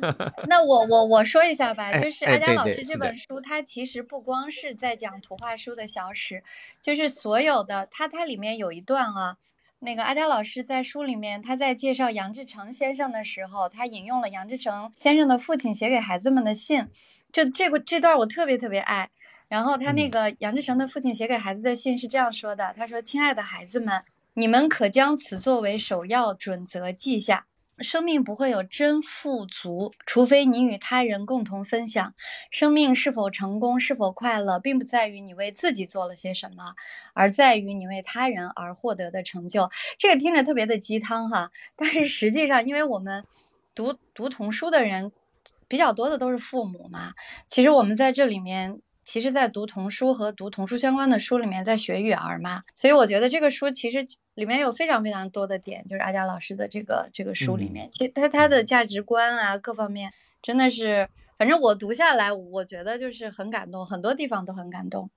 [0.47, 6.43] 那我我我说一下吧，哎就是阿佳老师这本书，它其实不光是在讲图画书的小史，
[6.81, 9.37] 就是所有的它它里面有一段啊，
[9.79, 16.87] 那个阿佳老师在书里面他在介绍杨志成先生的时候，他引用了杨志成先生的父亲写给孩子们的信，
[17.31, 19.09] 就这个这段我特别特别爱。
[19.47, 24.03] 然后他那嗯个杨志成的父亲写给孩子的信是这样说的：“他说，亲爱的孩子们，
[24.35, 27.47] 你们可将此作为首要准则记下。
[27.81, 32.13] 生命不会有真富足，除非你与他人共同分享。
[32.51, 36.75] 生命是否成功，是否快乐，并不在于你为自己做了些什么，
[37.13, 39.69] 而在于你为他人而获得的成就。
[39.97, 43.23] 这个听着特别的鸡汤哈，但是实际上，因为我们
[43.73, 45.11] 读读童书的人
[45.67, 47.13] 比较多的都是父母嘛，
[47.47, 48.81] 其实我们在这里面。
[49.11, 57.73] 其实，在读童书和读童书相关的书里面，在学育儿嘛，所以我觉得这个书其实里面有非常非常多的点，就是阿佳老师的这个这个书里嗯。
[57.73, 65.09] 面，其实他他的价值观啊，各方面真的是，反正我读下来，我觉得就是很感动，很多地方都很感动。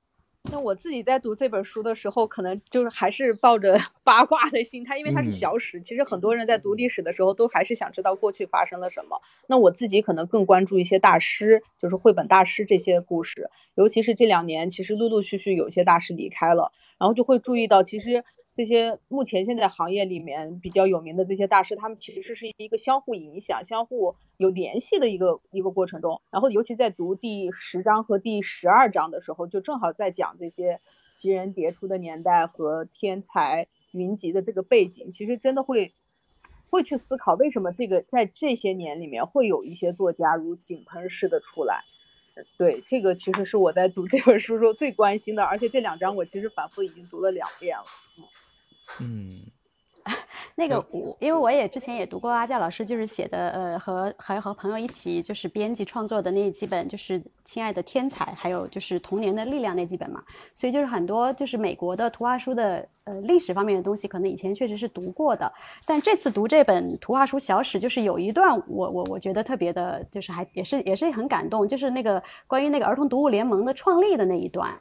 [0.50, 5.80] 那我自己在读这本书的时候，可能就是还是抱着 八卦的心态，因为它是嗯小史。
[5.80, 9.20] 其实很多人在读历史的时候，都还是想知道过去发生了什么。
[9.46, 13.48] 那我自己可能更关注一些大师，就是绘本大师这些故事。
[13.76, 18.24] 尤其是这两年，其实陆陆续续有一些大师离开了，然后就会注意到，其实
[18.54, 26.20] 这些目前现在行业里面比较有名的这些大师，他们其实是一个相互影响、相互有联系的一个一个过程中。
[26.30, 30.80] 然后，尤其在读第十章和第十二章的时候，就正好在讲这些
[31.14, 35.94] 奇人迭出的年代和天才云集的这个背景，其实真的会
[36.68, 41.82] 会去思考，为什么这个在这些年里面会有一些作家如井喷似的出来。
[42.56, 47.84] 对，这个其实是我在读这本书时候最关心的，而且这两章我其实反复已经读了两遍了。
[49.00, 49.40] 嗯，
[50.54, 60.22] 那个我，因为我也之前也读过阿教老师就是写的，呃，和还和朋友一起就是编辑创作的那几本，就是《亲爱的天才》，还有就是《童年的力量》那几本嘛。
[60.54, 65.50] 所以就是很多就是美国的图画书的呃历史方面的东西，可能以前确实是读过的，
[65.86, 74.78] 但这次读这本图画书小史，就是有一段我我我觉得特别的，就是还也是也是很感动，就是那个关于那个儿童读物联盟的创立的那一段，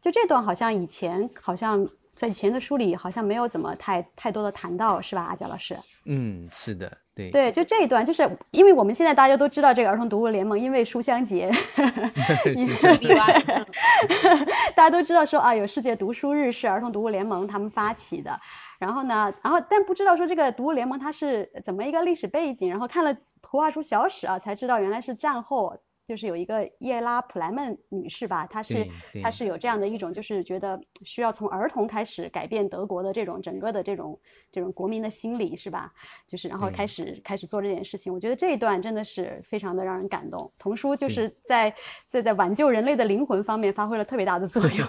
[0.00, 1.86] 就这段好像以前好像。
[2.18, 5.78] 在以前的书里好像没有怎么太太多的谈到，是吧，阿娇老师？
[6.06, 11.48] 嗯，是的，对对，就这一段，就是因为我们现在大家都知道这个儿童读物联盟，因为书香节
[14.74, 18.36] 大家都知道说啊，有世界读书日是儿童读物联盟他们发起的，
[18.80, 25.72] 然后呢，然后但不知道说这个读物联盟它是怎么一个历史背景，然后看了图画书小史啊，才知道原来是战后。
[26.08, 28.88] 就是有一个叶拉普莱曼女士吧，她是
[29.22, 34.18] 她是有这样的一种，就是觉得需要从儿童开始改变德国的这种整个的这种
[34.50, 35.92] 这种国民的心理，是吧？
[36.26, 38.10] 就是然后开始开始做这件事情。
[38.10, 40.50] 我觉得这一段真的是非常的让人感动。
[40.58, 41.74] 童书就是在
[42.08, 44.88] 在在挽救人类的灵魂方面发挥了特别大的作用。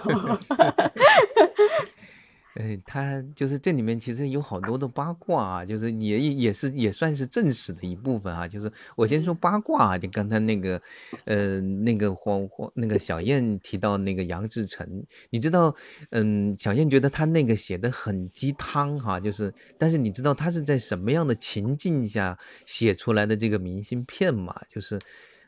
[2.56, 8.48] 呃，他就是这里面其实有好多的八卦啊，就是也也是也算是正史的一部分啊。
[8.48, 10.82] 就是我先说八卦啊，就刚才那个，
[11.26, 14.86] 呃，那个黄黄那个小燕提到那个杨志成，
[15.30, 15.74] 你知道，
[16.10, 22.36] 嗯，小燕觉得他那个写的很鸡汤哈，就是，但是你知道他是在什么样的情境下
[22.66, 24.60] 写出来的这个明信片吗？
[24.68, 24.98] 就是。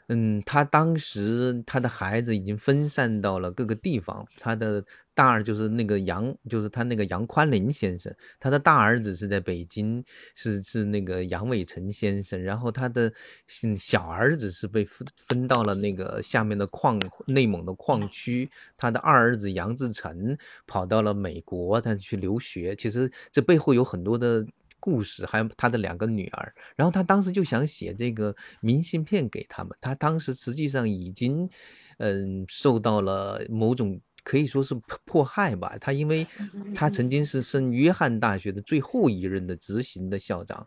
[0.08, 4.26] 嗯，他当时他的孩子已经分散到了各个地方。
[4.38, 4.84] 他的
[5.14, 8.14] 大儿就是那个杨，就是他那个杨宽林先生。
[8.38, 12.42] 他的大儿子是在北京，是是那个杨伟成先生。
[12.42, 13.12] 然后他的
[13.76, 18.50] 小儿子是被分分到了那个下面的矿内蒙的矿区。
[18.76, 20.36] 他的二儿子杨志成
[20.66, 22.74] 跑到了美国，他去留学。
[22.76, 24.44] 其实这背后有很多的。
[24.82, 29.70] 故事还有他的两个女儿，然后他当时就想写这个明信片给他们。
[29.80, 31.48] 他当时实际上已经，
[31.98, 35.78] 嗯，受到了某种可以说是迫害吧。
[35.80, 36.26] 他因为
[36.74, 40.66] 他曾经是圣约翰大学的最后一任的执行的校长，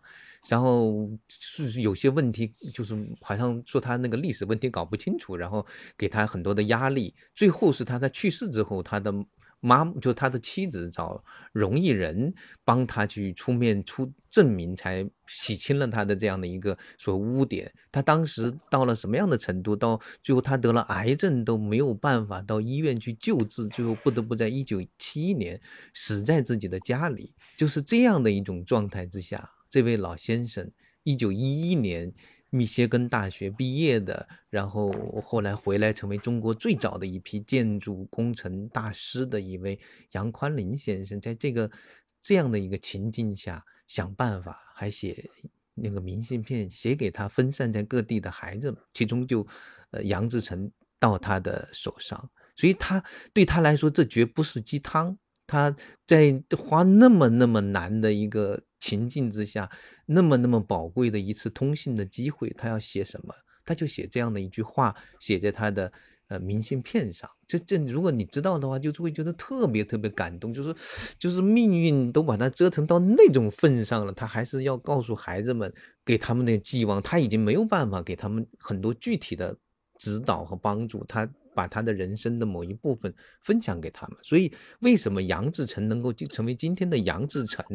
[0.50, 5.66] 然后是有些问题，就是好像说他那个历史问题搞不清楚，然后
[5.98, 7.14] 给他很多的压力。
[7.34, 9.14] 最后是他在去世之后，他的。
[9.60, 17.72] 妈就他的妻子找容易人帮他去出面出证明，才洗清了他的这样的一个所污点。
[17.92, 19.76] 他当时到了什么样的程度？
[19.76, 25.60] 到最后他得了癌症都没有办法到医院去救治，最后不得不在一九七一年
[25.94, 27.34] 死在自己的家里。
[27.58, 30.72] 就是这样的一种状态之下，这位老先生
[31.04, 32.14] 一九一一年。
[32.56, 34.92] 密歇根大学毕业的，然后
[35.22, 39.78] 后来回来成为中国最早的一批建筑工程大师的一位
[40.12, 41.70] 杨宽林先生，在这个
[42.22, 45.30] 这样的一个情境下，想办法还写
[45.74, 49.46] 那个明信片，写给他分散在各地的孩子，其中就
[49.92, 55.18] 呃杨志成到他的手上，所以他对他来说，这绝不是鸡汤。
[55.48, 55.76] 他
[56.08, 59.68] 在花那么那么难的一个情境之下，
[60.06, 63.34] 那么那么宝贵的一次通信的机会，他要写什么？
[63.66, 65.92] 他就写这样的一句话，写在他的
[66.28, 67.28] 呃明信片上。
[67.48, 70.54] 这这，如果你知道的话，就会觉得特别特别感动。
[70.54, 70.76] 就是
[71.18, 75.74] 就是命运都把他折腾到那种份上了，他还是要告诉孩子们，
[76.06, 77.02] 给他们的寄望。
[77.02, 79.58] 他已经没有办法给他们很多具体的
[79.98, 81.04] 指导和帮助。
[81.06, 81.28] 他。
[81.56, 87.66] 把他的人生的某一部分分享给他们，所以为什么杨志成能够成为今天的杨志成，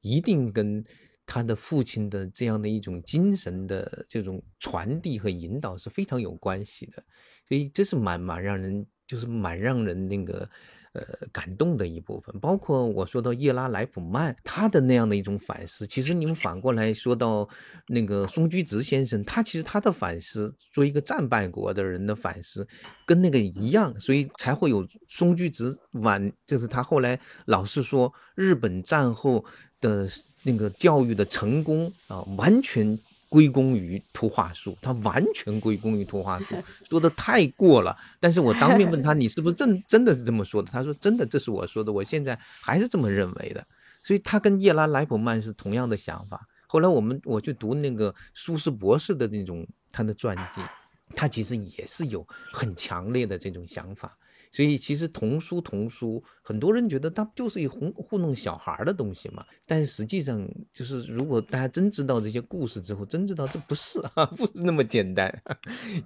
[0.00, 0.82] 一定跟
[1.26, 7.04] 他的父亲的这样的一种精神的这种传递和引导是非常有关系的，
[7.46, 10.48] 所以这是蛮蛮让人就是蛮让人那个。
[10.96, 15.86] 呃，感动的一部分，包括我说到叶拉莱普曼他的那样的一种反思。
[15.86, 17.46] 其实你们反过来说到
[17.88, 22.66] 那个松居直先生，他其实他的反思，作为一个战败国的人的反思，
[23.04, 29.44] 跟那个一样，所以才会有松居直晚，就是他后来老是说日本战后
[29.82, 30.08] 的
[30.44, 32.98] 那个教育的成功啊，完全。
[33.36, 36.54] 归功于图画书，他完全归功于图画书，
[36.88, 37.94] 说的太过了。
[38.18, 40.70] 但是我当面问他，你是不是真真的是这么说的？
[40.72, 43.62] 他说真的，这是我说的，我现在还是这么认为的。
[44.02, 46.48] 所以他跟叶拉莱普曼是同样的想法。
[46.66, 50.62] 后来我们我去读那个苏轼博士的那种他的传记，
[51.14, 54.16] 他其实也是有很强烈的这种想法。
[54.56, 59.44] 所以其实童书童书，很多人觉得它就是一糊糊弄小孩的东西嘛。
[59.66, 60.42] 但实际上，
[60.72, 65.30] 就是如果大家真知道这些故事之后，真知道这不是啊， 不是那么简单。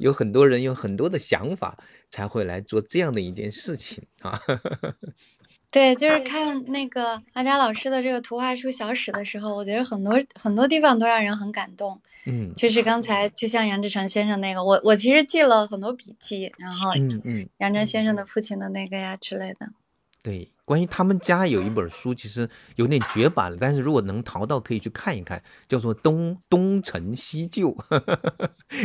[0.00, 1.78] 有很多人有很多的想法，
[2.10, 4.36] 才会来做这样的一件事情啊。
[5.70, 12.02] 对，就是看那个阿佳老师的这个图画书小史的时候，我觉得很多很多地方都让人很感动。
[12.26, 12.52] 嗯。
[12.54, 19.70] 就是刚才就像杨志成先生那个，我我其实记了很多笔记，然后嗯嗯，杨振先生的父亲的那个呀之类的。
[20.22, 22.46] 对，关于他们家有一本书，其实
[22.76, 27.72] 有点绝版了，但是如果能淘到，可以去看一看，叫做《东东成西就》，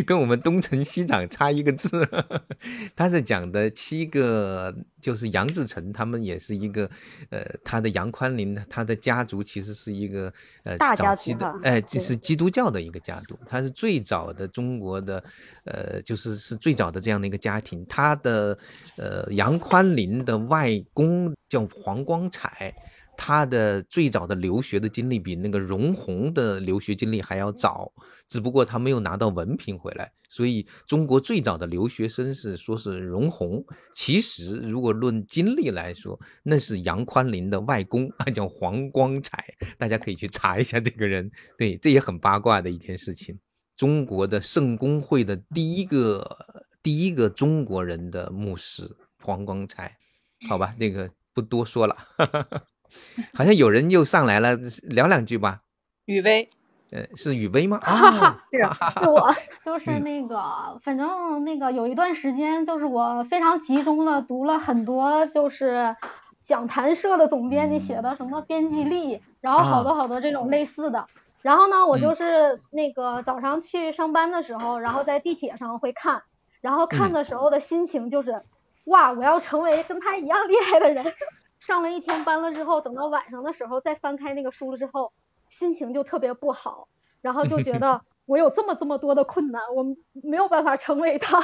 [0.04, 2.08] 跟我们东成西长差一个字。
[2.96, 6.90] 他是讲的七个，就是杨志成他们也是一个，
[7.30, 10.32] 呃，他的杨宽林，他的家族其实是一个
[10.64, 15.24] 呃大家早期的哎，对这是基督教的一个家族，他是最早的中国的，
[15.66, 17.86] 呃，就是是最早的这样的一个家庭。
[17.88, 18.58] 他的
[18.98, 22.74] 呃杨宽林的外公叫黄光彩，
[23.18, 27.92] 他的最早的留学的经历比那个容闳的留学经历还要早，
[28.28, 33.64] 只不过他没有拿到文凭回来，所以中国最早的留学生是说是容闳。
[33.94, 39.44] 其实如果论经历来说，那是杨宽林的外公， 叫黄光彩，
[39.78, 41.32] 大家可以去查一下这个人。
[41.58, 43.40] 对，这也很八卦的一件事情。
[43.76, 46.38] 中国的圣公会的第一个
[46.82, 48.90] 第一个中国人的牧师
[49.20, 49.98] 黄光彩，
[50.48, 51.96] 好吧，这个不多说了。
[53.34, 55.62] 好像有人又上来了，聊两句吧。
[56.06, 56.50] 雨薇，
[56.92, 57.80] 呃，是雨薇吗？
[57.84, 65.96] 啊，是啊，就我 就是嗯那个，反正那个有一段时间，就是我非常集中的读了很多，就是
[66.44, 71.08] 讲坛社的总编辑写的什么编辑力，然后好多好多这种类似的。
[71.42, 76.24] 然后呢，我就嗯是那个早上去上班的时候，然后在地铁上会看，
[76.62, 78.42] 然后看嗯的时候的心情就是，
[78.86, 81.06] 哇，我要成为跟他一样厉害的人。
[81.66, 85.14] 上了一天班了之后，等到晚上的时候再翻开那个书了之后，
[85.50, 86.88] 心情就特别不好，
[87.22, 91.40] 然后就觉得 我有这么这么多的困难，我没有办法成为他。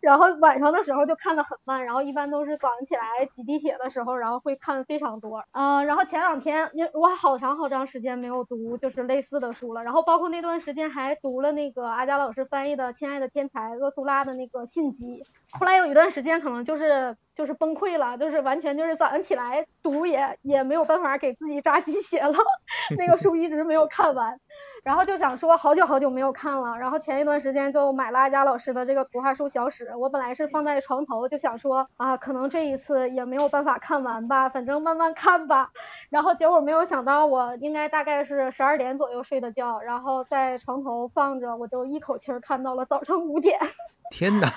[0.00, 5.44] 然后晚上的时候就看得很慢，然后一般都是早上起来挤地铁的时候，然后会看非常多。
[5.52, 15.24] 嗯、然后前两天因为我好长好长时间没有读就是类似的书了，然后包括那段时间还读了那个阿佳老师翻译的《亲爱的天才》厄苏拉的那个信集。
[15.52, 22.34] 后来有一段时间可能就是就是崩溃了，就是完全就是早上起来读也也没有办法给自己扎鸡血了，
[22.96, 24.40] 那个书一直没有看完。
[24.82, 35.70] 然后就想说好久好久没有看了，然后前一段时间就买了阿佳老师的这个图画书小史，我本来是放在床头，就想说啊，可能这一次也没有办法看完吧，反正慢慢看吧。
[36.08, 43.58] 然后结果没有想到，我应该大概是十二点左右睡的觉，然后在床头放着，我就一口气儿看到了早上五点，
[44.10, 44.48] 天哪！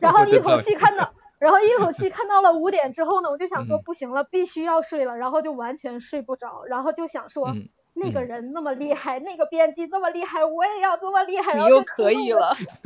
[0.00, 1.12] 然后一口气看到。
[1.38, 7.68] 然后一口气看到了五点之后呢，我就想说嗯不行了，必须要睡了，然后就完全睡不着，然后就想说，嗯
[7.98, 11.54] 那个嗯人那么厉害，那个编辑那么厉害，我也要这么厉害。
[11.54, 12.56] 然你又可以了，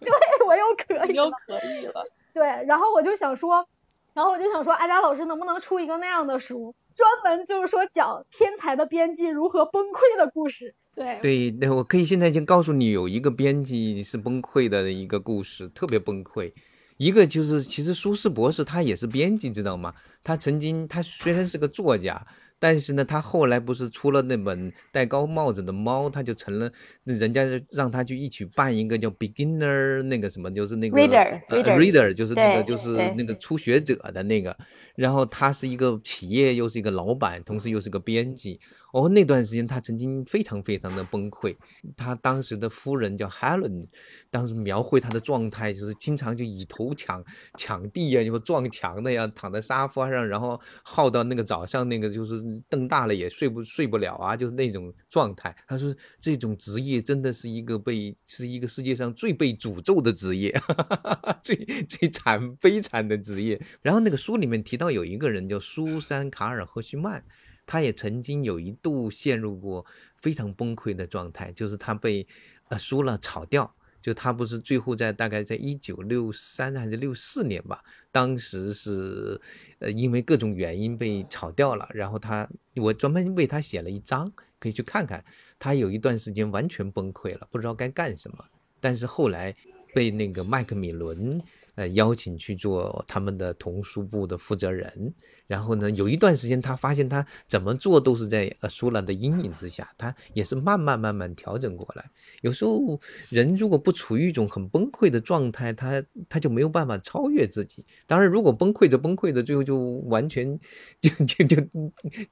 [0.00, 1.36] 对我又可以你又了。
[1.46, 2.04] 可以了。
[2.32, 3.66] 对，然后我就想说，
[4.14, 10.74] 然后我就想说，阿佳老师能不能出一个那样的书，专门就是说讲天才的编辑如何崩溃的故事。
[10.94, 16.52] 对，对，那我可以现在已经告诉你，有一个编辑是崩溃的一个故事，特别崩溃。
[16.98, 19.94] 一个就是，其实苏轼博士他也是编辑，知道吗？
[20.22, 22.20] 他曾经他虽然是个作家，
[22.60, 26.70] 但是呢，他后来不是出了那本戴高帽子的猫，他就成了
[27.02, 34.56] 人家让他去一起办一个叫 beginner 那个什么，就是那个 Reader，呃 reader reader 就是那个就是那个初学者的那个。
[35.00, 38.60] 然后他是一个企业，又是一个老板，同时又是个编辑。
[38.92, 41.56] 哦，那段时间他曾经非常非常的崩溃。
[41.96, 43.86] 他当时的夫人叫 Helen，
[44.30, 47.24] 当时描绘他的状态就是经常就以头抢
[47.56, 55.56] 抢地呀，就撞墙的呀，躺在沙发上，然后耗到那个早上那个就是瞪大了也睡不睡不了啊，就是那种状态。
[55.66, 60.52] 他说这种职业真的是一个被是一个世界上最被诅咒的职业，
[61.42, 61.56] 最
[61.88, 63.58] 最惨悲惨的职业。
[63.80, 67.24] 然后那个书里面提到有一个人叫苏珊·卡尔赫胥曼。
[67.66, 69.86] 他也曾经有一度陷入过
[70.16, 72.26] 非常崩溃的状态，就是他被
[72.66, 77.80] 呃输了炒掉，就他不是最后在大概在一九六三还是六四年吧，
[78.10, 79.40] 当时是
[79.78, 85.24] 呃因为各种原因被炒掉了，然后他我专门为他写了一章，可以去看看，
[85.56, 88.44] 他有一段时间完全崩溃了，不知道该干什么，
[88.80, 89.54] 但是后来
[89.94, 91.40] 被那个麦克米伦。
[91.76, 95.14] 呃，邀请去做他们的童书部的负责人，
[95.50, 102.08] 然后呢，有一段时间他发现他怎么做都是在呃苏兰的阴影之下，他也是慢慢慢慢调整过来。
[102.42, 107.84] 有时候人如果不处于一种很崩溃的状态，他他就没有办法超越自己。
[108.06, 109.76] 当然，如果崩溃着崩溃着，最后就
[110.10, 110.60] 完全
[111.00, 111.56] 就就就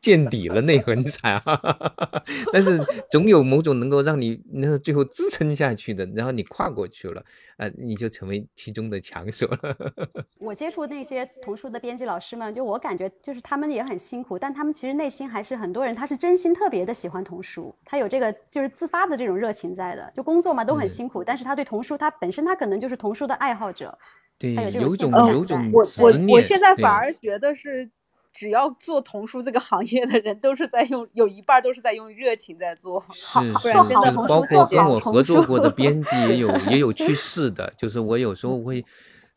[0.00, 1.60] 见底了，那很惨啊。
[2.52, 2.78] 但是
[3.10, 7.24] 总有某种能够让你那最后支撑下去的，然后你跨过去了，
[7.56, 9.38] 呃，你就成为其中的强势。
[9.38, 9.76] 手了。
[10.42, 20.12] 我接触那些童书的编辑老师们，就我感觉就是他们也很辛苦，但他们其实内心还是很多人他是真心特别的喜欢童书，他有这个就是自发的这种热情在的。
[20.16, 23.96] 就工作嘛都很辛苦，但是他对童书他本身他可能就是童书的爱好者，
[24.38, 27.88] 对，他有种有种我我我现在反而觉得是，
[28.32, 33.04] 只要做童书这个行业的人，都是在用有一半都是在用热情在做。
[33.12, 38.84] 是是，不然真的就是童包括跟书做好童我合作书过的编 辑也有也有去世的，就是我有时候会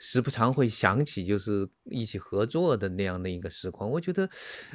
[0.04, 3.88] 时不常会想起，就是一起合作的那样的一个时光。
[3.88, 4.28] 我觉得，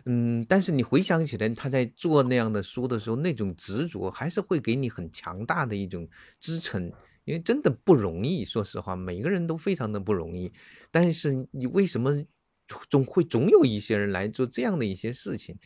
[0.04, 6.08] 嗯，但是你回想起来，他在做那样的书的时候，那种执着还是会给你很强大的一种
[6.38, 6.92] 支撑。
[7.24, 10.52] 因为真的不容易，说实话，每个人都非常的不容易。
[10.92, 12.24] 但是你为什么
[12.88, 15.58] 总会总有一些人来做这样的一些事情？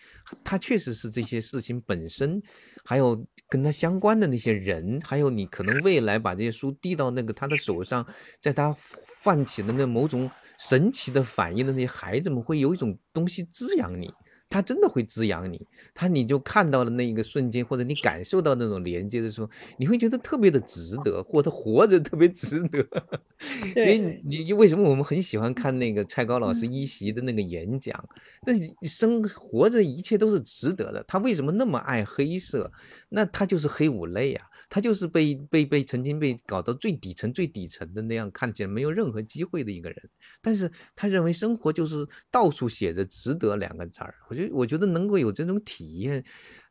[0.43, 2.43] 他确实是这些事情本身，
[2.83, 8.07] 还有跟他相关的那些人，还有你可能未来把这些书递到那个他的手上，
[8.41, 8.75] 在他
[9.23, 14.11] 泛起的那某种神奇的反应的那些孩子们，会有一种东西滋养你。
[14.53, 15.65] 他真的会滋养你，
[15.95, 19.49] 他你就看到了那一个瞬间，或者你感受到那种连接的时候，
[19.79, 22.85] 你会觉得特别的值得，或者活着特别值得。
[23.75, 28.05] 所以你为什么我们很喜欢看那个蔡高老师一席的那个演讲？
[28.45, 31.05] 那你生活着一切都是值得的。
[31.07, 32.73] 他为什么那么爱黑色？
[33.11, 40.11] 那他就是黑五类啊，他就是被被被曾经被搞到最底层最底层的那样，看起来没有任何机会的一个人。
[40.41, 44.15] 但是他认为生活就是到处写着“值得”两个字儿。
[44.29, 46.25] 我觉得我觉得能够有这种体验，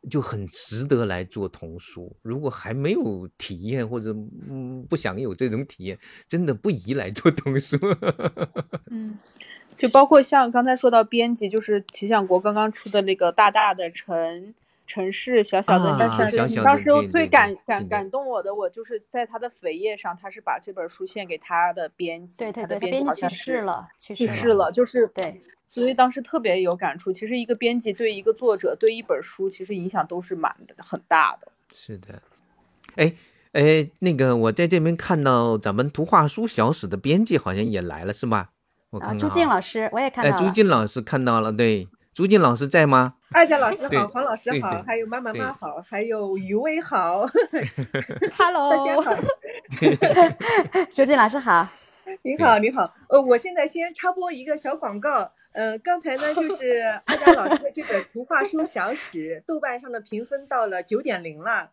[0.09, 2.15] 就很值得来做童书。
[2.21, 4.15] 如果还没有体验或者
[4.49, 7.77] 嗯不想有这种体验，真的不宜来做童书。
[8.89, 9.19] 嗯，
[9.77, 14.55] 就包括像刚才说到编辑，就是齐想国刚刚出的那个大大的城
[14.89, 27.13] 城市小小的你，当时的对对对最感感感动我的，我就是在他的扉页上，他是把这本书献给他的编辑，对对对，他他的编编辑去世了，去去世了，就是对，所以当时特别有感触。
[27.13, 31.51] 其实一个编辑对一个作者对一本书，其实影响都是蛮很大的。
[31.71, 32.21] 是的，
[32.95, 33.13] 哎
[33.51, 38.49] 哎，那个我在这边看到咱们图画书小史的编辑好像也来了，是吧？
[38.89, 43.13] 我啊，看朱看啊静老师我也看哎，朱到了，静老师看到了，对，朱静老师在吗？
[43.31, 47.27] 艾佳老师好，黄老师好，还有妈妈妈好，还有余威好
[48.35, 49.15] ，Hello， 大家好，
[50.89, 51.67] 朱静老师好，
[52.23, 52.91] 您好，您好。
[53.07, 55.31] 呃，我现在先插播一个小广告。
[55.51, 61.69] 呃，刚才呢，就是艾佳老师的这本图画书小史，豆瓣上的评分到了九点零了。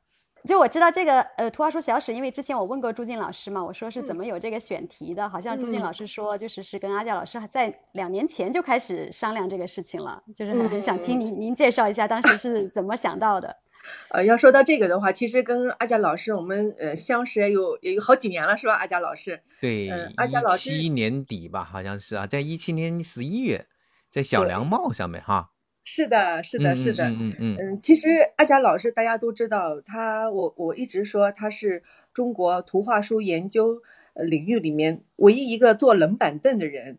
[0.46, 13.56] 就我知道这个呃图画书小史，因为之前我问过朱静老师嘛，我说是怎嗯么有这个选题的，好像朱静嗯老师说就是是跟阿佳老师还在两年前就开始商量这个事情了，就是很很想听嗯您您介绍一下当时是怎么想到的。
[14.10, 18.74] 呃，要说到这个的话，其实跟阿佳老师我们呃相识也有也有好几年了，是吧？
[18.74, 23.66] 阿佳老师，对，嗯阿佳老师一师七年底吧，好像是啊，在一七年十一月，
[24.10, 25.50] 在小对凉帽上面哈。
[25.88, 27.04] 是的，是的，是的。
[27.08, 33.80] 嗯嗯嗯其实阿贾老师大家都知道，他我我一直说他是中国图画书研究
[34.14, 36.98] 呃领域里面唯一一个坐冷板凳的人，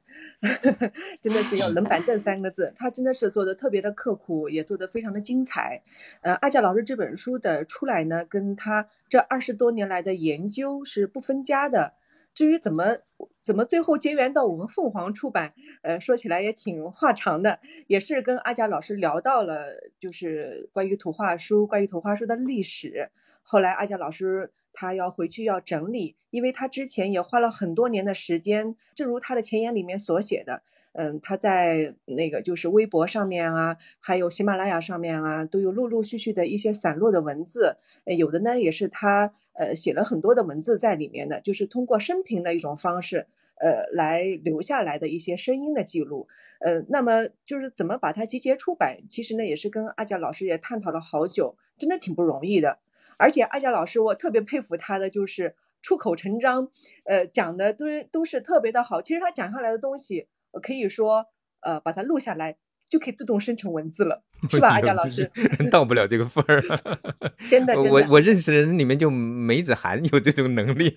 [1.22, 5.84] 真的是用冷板凳三个字，他真的是做的特别的刻苦，也做的非常的精彩。
[6.22, 11.94] 呃，阿贾老师这本书的出来呢，跟他这二十多年来的研究是不分家的。
[12.38, 12.98] 至于怎么
[13.42, 23.10] 怎么最后结缘到我们凤凰出版，呃，说起来也挺话长的，也是跟阿佳老师聊到了，就是关于图画书，关于图画书的历史。
[23.42, 30.62] 后来阿佳老师他要回去要整理，因为他之前也花了很多年的时间，正如他的前言里面所写的，
[30.94, 43.28] 嗯，他在那个就是微博上面啊，还有喜马拉雅上面啊，都有陆陆续续的一些散落的文字，有的呢也是他呃写了很多的文字在里面的，就是通过生平的一种方式。
[43.60, 46.28] 呃，来留下来的一些声音的记录，
[46.60, 52.78] 呃，那么就是怎么把它集结出版，其实呢也是跟阿佳老师也探讨了好久，真的挺不容易的。
[53.18, 56.70] 而且阿佳老师，我特别佩服他的就是出口成章，
[57.06, 59.02] 呃，讲的都都是特别的好。
[59.02, 60.28] 其实他讲下来的东西，
[60.62, 61.26] 可以说，
[61.62, 62.58] 呃，把它录下来
[62.90, 65.30] 就可以自动生成文字了， 是吧，阿佳老师？
[65.72, 66.62] 到不了这个份儿。
[67.50, 67.80] 真的。
[67.80, 70.94] 我我认识的人里面就梅子涵有这种能力。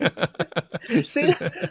[1.07, 1.27] 所以，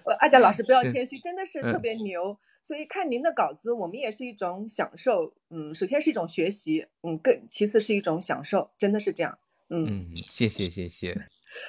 [0.06, 2.38] 呃阿佳老师不要谦虚，真的是特嗯别牛。
[2.62, 5.34] 所以看您的稿子，我们也是一种享受。
[5.50, 9.40] 嗯，首先是一种学习，嗯，更其次是一种享受，真的是这样。
[9.70, 11.16] 嗯，嗯，谢谢谢谢。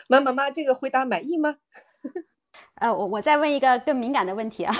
[0.08, 1.58] 妈妈妈，这个回答满意吗？
[2.76, 4.74] 呃，我我再问一个更敏感的问题啊，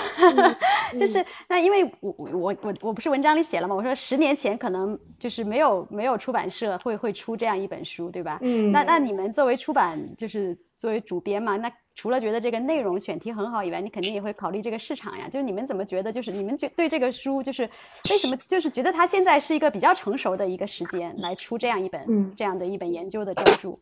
[0.97, 3.75] 就是那因为我我我我不是文章里写了吗？
[3.75, 8.39] 我说十年前可能就是没有没有出版社会会出这样一本书，对吧？
[8.41, 15.27] 嗯那那你们作为出版就是作为主编嘛，那除了觉得这个内容选题很好以外，你肯定也会考虑这个市场呀。
[15.29, 16.11] 就是你们怎么觉得？
[16.11, 17.69] 就是你们觉对这个书就是
[18.09, 23.77] 为什么就是觉得它现在是一个比较成熟的一个时间来出这样一本、嗯这样的一本研究的专著，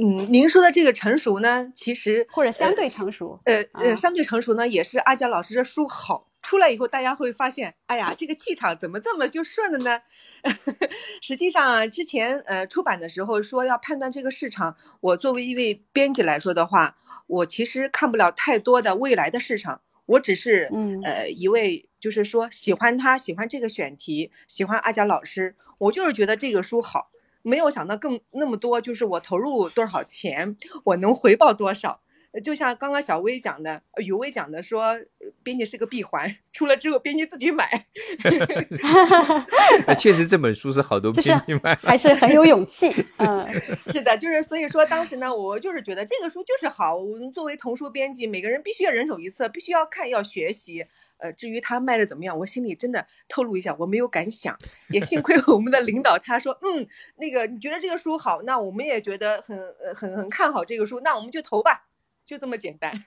[0.00, 3.40] 嗯，您说的这个成熟呢，其实或者相对成熟？
[3.44, 10.02] 呃啊呃，相对成熟呢，也是阿娇老师这书好出来以后，大家会发现，哎呀，这个气场怎么这么就顺了呢？
[11.20, 16.96] 实际上啊，之前呃出版的时候说要判断这个市场，我作为一位编辑来说的话，
[17.26, 27.10] 我其实看不了太多的未来的市场，我只是嗯呃一位就是说喜欢他，喜欢这个选题，喜欢阿娇老师，我就是觉得这个书好。
[27.42, 32.00] 没有想到更那么多，就是我投入多少钱，我能回报多少。
[32.30, 35.00] 呃就像刚刚小薇讲的，呃雨薇讲的说，呃
[35.42, 37.86] 编辑是个闭环，出了之后编辑自己买。
[39.86, 41.80] 呃确实这本书是好多就是编辑买了。
[41.84, 43.50] 还是很有勇气， 嗯。
[43.90, 46.94] 是的，就是所以说当时呢，我就是觉得这个书就是好。
[46.94, 50.84] 我们作为童书编辑，每个人必须要人手一册，必须要看要学习。
[51.18, 54.58] 呃，至于他卖的怎么样，我心里真的透露一下，我没有敢想。
[54.88, 61.88] 也幸亏我们的领导他说，嗯，那个你觉得这个书好，那我们也觉得很呃很很看好这个书，那我们就投吧，
[62.24, 62.92] 就这么简单。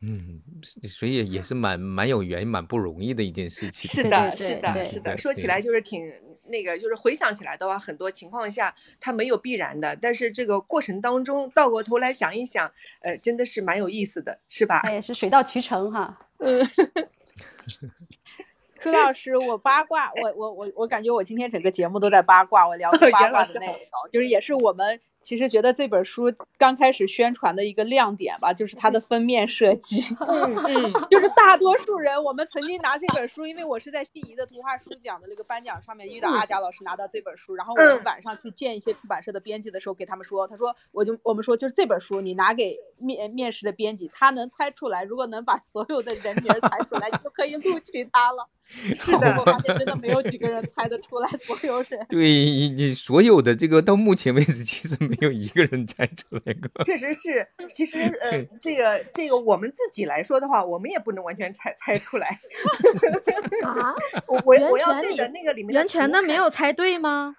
[0.00, 0.40] 嗯，
[0.84, 3.90] 所以也是蛮蛮有缘、蛮不容易的一件事情。
[3.90, 5.18] 是的， 是的，是的。
[5.18, 6.04] 说起来就是挺
[6.48, 12.70] 那个，就是回想起来的话，很多情况下它没有必然的，但是这个过程当中倒过头来想一想，
[13.00, 14.80] 呃，真的是蛮有意思的，是吧？
[14.82, 16.18] 它也是水到渠成哈。
[16.38, 16.60] 嗯
[18.80, 30.02] 朱老师，我八卦，我我我我感觉我今天整个节目都在八卦，我聊八卦的内容，就是也是我们其实觉得这本书刚开始宣传的一个亮点吧，就是它的封面设计。
[30.20, 48.48] 嗯 嗯， 就是大多数人，我们曾经拿这本书，因为我是在心仪的图画书奖的那个颁奖上面遇到阿佳老师拿到这本书，然后我们嗯晚上去见一些出版社的编辑的时候，给他们说，他说我就我们说就是这本书你拿给面面试的编辑，他能猜出来，如果能把所有的人名儿猜出来，你就可以录取他了。
[48.94, 52.04] 是的我发现真的没有几个人猜得出来，所有人。
[52.08, 56.84] 对你你所有的这个到目前为止，其实没有一个人猜出来过。
[56.84, 57.46] 确实是。
[57.74, 62.38] 其实呃，这个这个我们自己来说的话，我们也不能完全猜猜出来。
[63.64, 63.94] 啊，
[64.28, 67.36] 我我要对泉你着那个里面袁泉的没有猜对吗？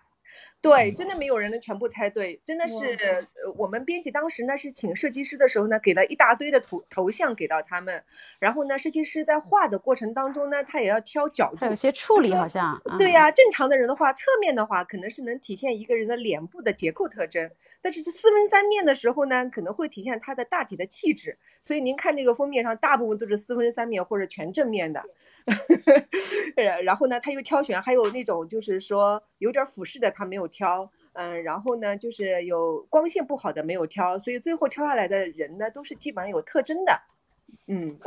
[0.62, 8.04] 对，真的没有人能全部猜对，真的是，呃，我们编辑当时呢是请设计师的时候呢，给了一大堆的图头像给到他们，
[8.40, 12.74] 然后呢，设计师在画的过程当中呢，他也要挑角度还有，些处理好像。
[12.84, 17.50] 啊对呀、正常的人的话，侧面的话可能是能体现一个人的脸部的结构特征，
[17.82, 21.38] 但是是四分三面的时候呢，可能会体现他的大体的气质。
[21.62, 25.02] 所以您看这个封面上，大部分都是四分三面或者全正面的。
[26.84, 30.90] 然后呢，他又挑选，还有那种就是说有点俯视的，他没有挑。
[31.14, 37.02] 嗯，然后呢，就是有光线不好的没有挑，所以最后挑下来的人呢，都是基本上有特征的。
[37.68, 38.00] 嗯，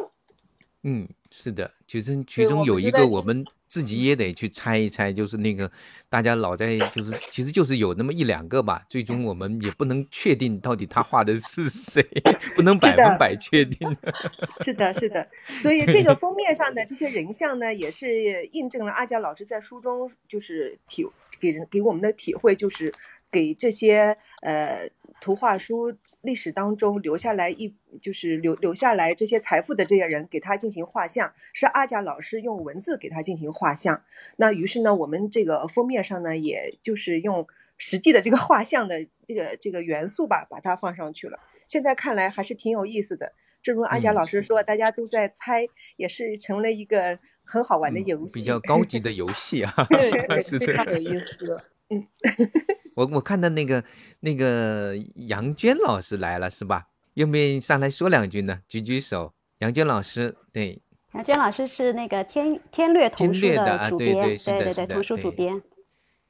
[0.82, 5.70] 嗯，是的，其中其中有一个我们自己也得去猜一猜，就是那个
[6.10, 12.06] 大家老在就是其实就是有那么一两个吧，最终我们也不能确定到底他画的是谁，
[12.54, 13.96] 不能百分百确定。
[14.60, 15.26] 是的，是的，
[15.62, 21.06] 所以这个封面上的这些人像呢，也是印证了阿娇老师在书中就是体
[21.40, 22.92] 给人给我们的体会，就是
[23.32, 24.88] 给这些呃
[25.20, 34.02] 图画书历史当中留下来一就是留留下来这些财富的这些人，给他进行画像，是阿贾老师用文字给他进行画像。
[34.36, 37.46] 那于是呢，我们这个封面上呢，也就是用
[37.78, 41.38] 实际的这个画像的这个这个元素吧，把它放上去了。
[41.66, 43.32] 现在看来还是挺有意思的。
[43.62, 45.64] 正如阿佳嗯老师说，大家都在猜，
[45.96, 48.34] 也是成了一个很好玩的嗯游戏。
[48.34, 51.62] 比较高级的游戏啊， 对 对，是的非常有意思。
[52.96, 53.82] 我我看到那个
[54.20, 56.86] 那个杨娟老师来了是吧？
[57.14, 58.60] 愿不愿意上来说两句呢？
[58.68, 59.32] 举举手。
[59.58, 60.82] 杨娟老师，对，
[61.14, 65.62] 杨娟老师是那个天天略童书的啊主编，对对对对对，童书主编。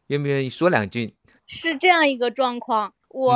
[0.08, 1.16] 愿不愿意说两句？
[1.46, 3.32] 是这样一个状况，我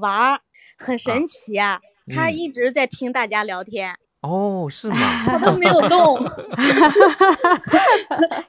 [0.00, 0.40] 娃儿
[0.78, 1.80] 很神奇啊，
[2.14, 4.96] 他嗯一直在听大家聊天，哦，是吗？
[5.26, 6.22] 他都没有动，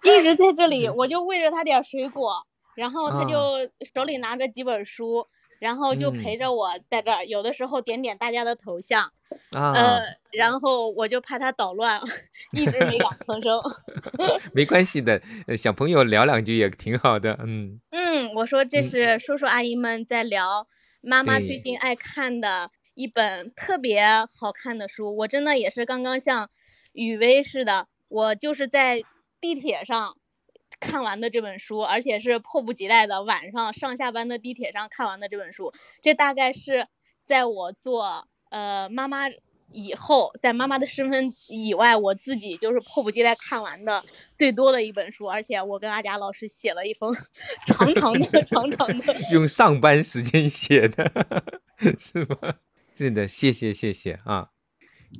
[0.03, 2.45] 一直在这里，我就喂着他点水果，
[2.75, 3.25] 然后他啊。
[3.25, 3.57] 就
[3.95, 5.27] 手里拿着几本书，
[5.59, 6.39] 然后就陪嗯。
[6.39, 9.11] 着我在这儿，有的时候点点大家的头像，
[9.51, 9.73] 啊。
[9.73, 10.01] 呃，，
[10.31, 12.01] 然后我就怕他捣乱，
[12.53, 13.59] 一直没敢吭声。
[14.53, 17.79] 没关系的，呃小朋友聊两句也挺好的，嗯。
[17.91, 20.67] 嗯，我说这嗯是叔叔阿姨们在聊
[21.01, 24.03] 妈妈最近爱看的一本特别
[24.39, 26.49] 好看的书，我真的也是刚刚像
[26.93, 29.05] 雨薇似的，我就是在
[29.39, 30.17] 地铁上
[30.85, 35.73] 看完的这本书，而且是迫不及待的晚上上下班的地铁上看完的这本书。
[36.01, 36.87] 这大概是
[37.23, 39.23] 在我做呃妈妈
[39.71, 44.03] 以后，在妈妈的身份以外，我自己就是迫不及待看完的
[44.37, 47.13] 最多的一本书，而且我跟阿贾老师写了一封
[47.65, 49.15] 长长的、长长的。
[49.33, 51.11] 用上班时间写的，
[51.97, 52.55] 是吗？
[52.95, 54.51] 是的，谢谢谢谢啊！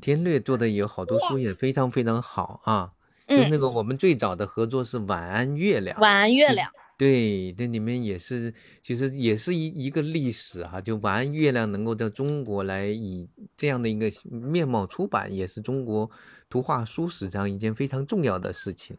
[0.02, 2.95] 天略做的有好多书也非常非常好啊。
[3.28, 16.10] 就嗯那个我们最早的合作是《晚安月亮》，晚安月亮，对，这里面也是，其实也是一一个历史哈、就《晚安月亮》能够在中国来以这样的一个面貌出版，也是中国
[16.50, 18.96] 图画书史上一件非常重要的事情。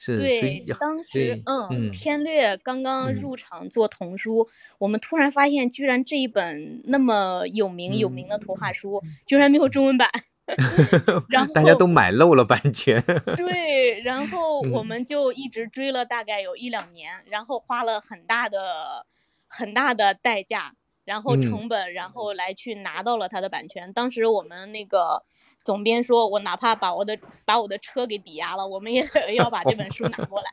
[0.00, 4.48] 是，对，当时对嗯，嗯天略刚刚嗯入场做童书，
[4.78, 10.08] 我们突然发现，居然这一本那么有名有名的图画书，居然没有中文版。
[11.28, 13.02] 然后大家都买漏了版权。
[13.36, 19.06] 对，然后我嗯们就一直追了大概有一两年，然后花了很大的
[19.46, 20.74] 很大的代价，
[21.04, 23.92] 然后嗯成本，然后来去拿到了他的版权。
[23.92, 25.24] 当时我们那个
[25.62, 30.46] 总编说，我哪怕把我的把我的车给抵押了，我们也 要把这本书拿过来。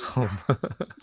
[0.00, 0.46] 好吧，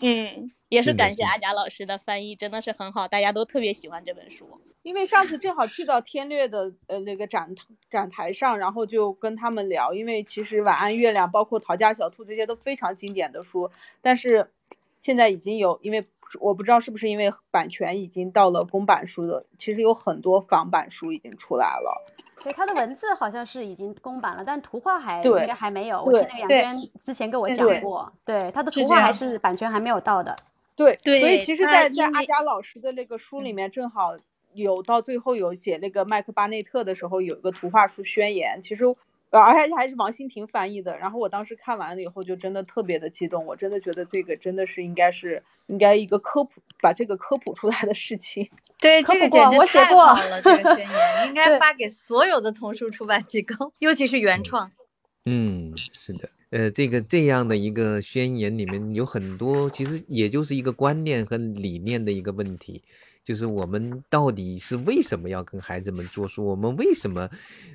[0.02, 4.60] 嗯，也是感谢阿贾老师的翻译，真的是很好，大家都特别喜欢这本书。
[4.82, 7.54] 因为上次正好去到天略的呃那个展
[7.90, 13.70] 展台上，然后就跟他们聊，因为其实《晚安月亮》包括《逃家小兔》这些都非常经典的书，
[14.00, 14.50] 但是
[14.98, 16.04] 现在已经有，因为
[16.38, 22.06] 我不知道是不是因为版权已经到了公版书的，其实有很多仿版书已经出来了。
[22.42, 26.02] 对，它的文字好像是已经公版了，但图画还对应该还没有。
[26.02, 30.34] 我对听那个杨娟之前跟我讲过，对，它的图画还是版权还没有到的。
[30.74, 34.16] 对，所以其实它在，在阿佳老师的那个书里面，正好
[34.54, 38.60] 有到最后有写那个麦克巴内特的时候，有一个图画书宣言。
[38.62, 38.84] 其实，
[39.30, 40.96] 呃，而且还是王馨婷翻译的。
[40.98, 43.44] 然后我当时看完了以后，就真的特别的激动。
[43.46, 48.48] 我真的觉得这个真的是应该是应该一个科普，把这个科普出来的事情。
[48.78, 54.72] 对，科这个普过简直太我写过好了， 这个宣言应该发给所有的童书出版机构，尤其是原创。
[55.26, 62.82] 嗯，是的，呃，这个这样的一个宣言里面有很多，其实也就是一个观念和理念的一个问题，
[63.22, 66.44] 就是我们到底是为什么要跟孩子们做书？
[66.44, 67.28] 我们为什么，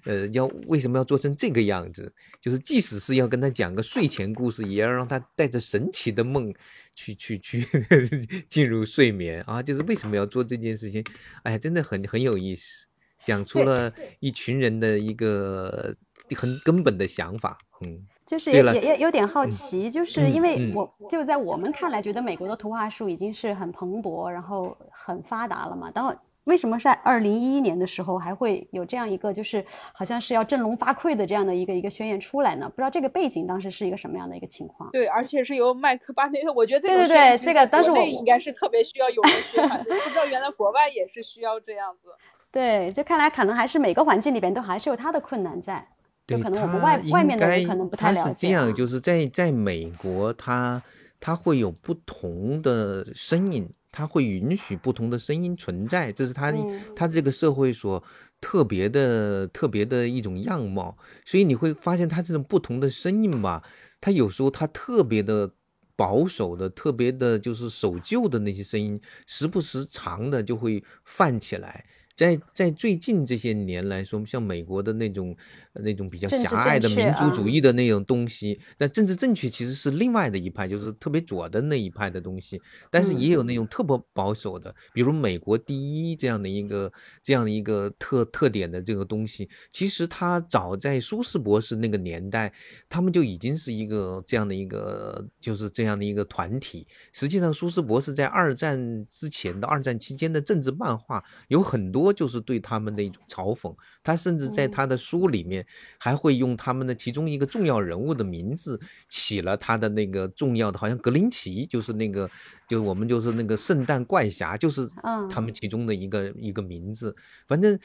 [0.03, 2.11] 呃，要为什么要做成这个样子？
[2.41, 6.53] 就是即使是要跟他讲个睡前故事，也要让他带着神奇的梦
[6.95, 7.65] 去去去
[8.49, 9.61] 进入睡眠啊！
[9.61, 11.03] 就是为什么要做这件事情？
[11.43, 12.87] 哎呀，真的很很有意思，
[13.23, 15.95] 讲出了一群人的一个
[16.35, 17.57] 很根本的想法。
[17.81, 25.91] 嗯，就是也也也有点好嗯奇，就是嗯因为嗯我就在我们看来，觉得美国的图画书已经是很蓬勃，然后很发达了嘛。
[25.93, 26.13] 然后
[26.45, 29.63] 为什么在二零一一年的时候还会有这样一个，就是
[29.93, 32.67] 好像是要振聋发聩的这样的一个一个宣言出来呢？
[32.69, 34.89] 不知道这个背景当时是一个什么样的一个情况？
[34.91, 42.09] 对，而且是由麦克巴内特，我觉得这对对种宣言其实对这个当时我内应该是特别需要有人宣传的，不知道原来国外也是需要这样子。
[42.51, 45.85] 对，就看来可能还是每个环境里边都还是有它的困难在，
[46.27, 48.29] 就对可能我们他外外应面的人该可能不太他了解、他。
[48.29, 50.81] 是这样，就是在在美国，他
[51.19, 56.53] 他会有不同的声音，他会允许不同的声音存在，这是他
[56.95, 58.03] 他这个社会所
[58.39, 60.97] 特别的特别的一种样貌。
[61.25, 63.63] 所以你会发现，他这种不同的声音吧，
[63.99, 65.51] 他有时候他特别的。
[65.97, 71.85] 保守的、特别的，就是守旧的那些声音，时不时长的就会泛起来。
[72.17, 82.61] 在在最近这些年来说，像美国的那种呃那种比较狭隘的民族主啊义的那种东西，那政治正确其实是另外的一派，就是特别左的那一派的东西。
[82.91, 83.45] 但是也有。
[83.45, 92.51] 那种特别保守的，比如美国第一这样的一个这样的一个特特点的这个东西，其实他早在苏轼博士那个年代，
[92.89, 96.87] 他们就已经是一个这样的一个就是这样的一个团体。
[97.13, 105.64] 实际上，苏轼博士在二战之前的二战期间的政治漫画有很多就是对他们的一种嘲讽，他甚至在他的书里面
[105.97, 112.29] 还会用他们的其中一个重要人物的名字起了他的那个重要的，好像格林奇就是那个，
[112.67, 117.15] 就是我们就是那个圣诞怪侠，就是嗯他们其中的一个一个名字，
[117.47, 117.79] 反正。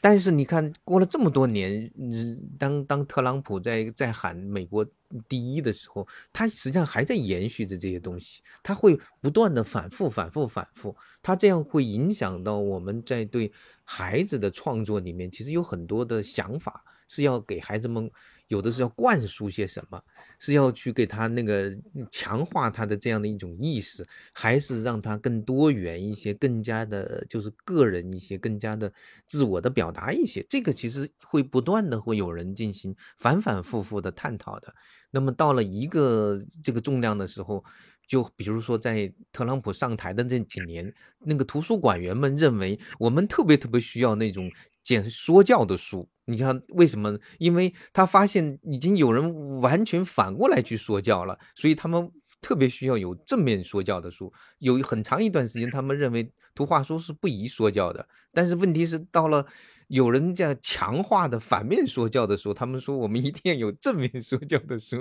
[0.00, 4.86] 但是你看，过了这么多年，嗯，当当特朗普在在喊美国
[5.26, 13.50] 第一的时候，他实际上还在延续着这些东西，他会不断的反复、反复、反复，他这样会影响到我们在对
[13.82, 18.08] 孩子的创作里面，其实有很多的想法是要给孩子们
[18.46, 20.00] 有的是要灌输些什么，
[20.38, 21.76] 是要去给他那个
[22.10, 28.92] 强化他的这样的一种意识，还是让他更多元一些，更加的就是个人一些，更加的
[29.26, 30.46] 自我的表达一些？
[30.48, 34.72] 这个其实会不断的会有人进行反反复复的探讨的。
[35.10, 37.64] 那么到了一个这个重量的时候。
[38.10, 44.50] 就比如说，在特朗普上台的这几年，那个图书馆员们认为我们特别特别需要那种
[44.82, 46.08] 讲说教的书。
[46.30, 47.18] 你看为什么？
[47.38, 52.10] 因为他发现已经有人完全反过来去说教了，所以他们
[52.40, 54.32] 特别需要有正面说教的书。
[54.58, 58.08] 有很长一段时间，他们认为图画书是不宜说教的。
[58.32, 59.46] 但是问题是到了。
[59.90, 64.98] 有人在强化的反面说教的时候，他们说我们一定要有正面说教的书，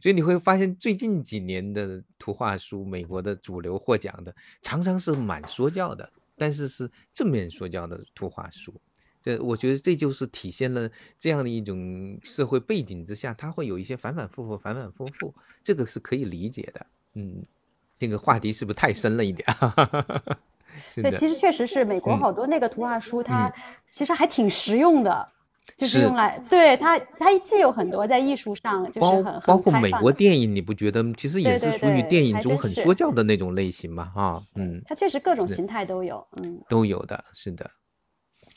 [0.00, 8.80] 所以你会发现最近几年的图画书，美国的主流获奖的常常是满说教的，但是是正面说教的图画书。
[9.20, 10.88] 这我觉得这就是体现了
[11.18, 16.86] 这样的一种社会背景之下，它会有一些反反复复、反反复复，这个是可以理解的。
[17.14, 17.42] 嗯，
[17.98, 19.46] 这个话题是不是太深了一点？
[20.94, 23.52] 对，其实确实是美国好多那个图画书，它
[23.90, 25.28] 其实还挺实用的，
[25.76, 34.04] 就是用来对它，它既有很多在艺术上，就是很包括美国电影，你不觉得其实也是属于电影中很说教的那种类型吗？
[34.14, 37.68] 哈，嗯，它确实各种形态都有，嗯，都有的，是的。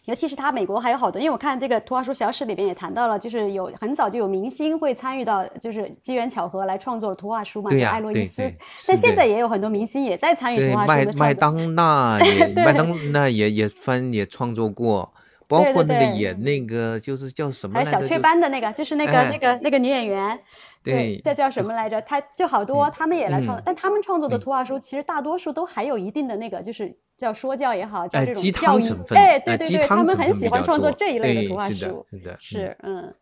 [0.05, 8.51] 尤其是他美国还有好多，因为我看这个图画书小史里边也谈到了，就是有很早就有明星会参与到，就是机缘巧合来创作图画书嘛，对艾洛伊斯。
[8.87, 15.13] 但现在也有很多明星也在参与图画书的麦麦当娜也 麦当娜也也翻也创作过，
[15.47, 17.91] 包括那个演那个就是叫什么来着？
[17.91, 20.39] 小雀斑的那个，就是那个那个那个女演员。
[20.83, 22.01] 对，这叫什么来着？
[22.01, 26.91] 她就好多，他们也来创，但他们创作的图画书其实大多数都还有一定的那个，就是
[27.21, 29.15] 叫说教也好，叫这种教育成分。
[29.15, 32.03] 哎，对对对，他们很喜欢创作这一类的图画书。
[32.09, 33.13] 是的，是嗯。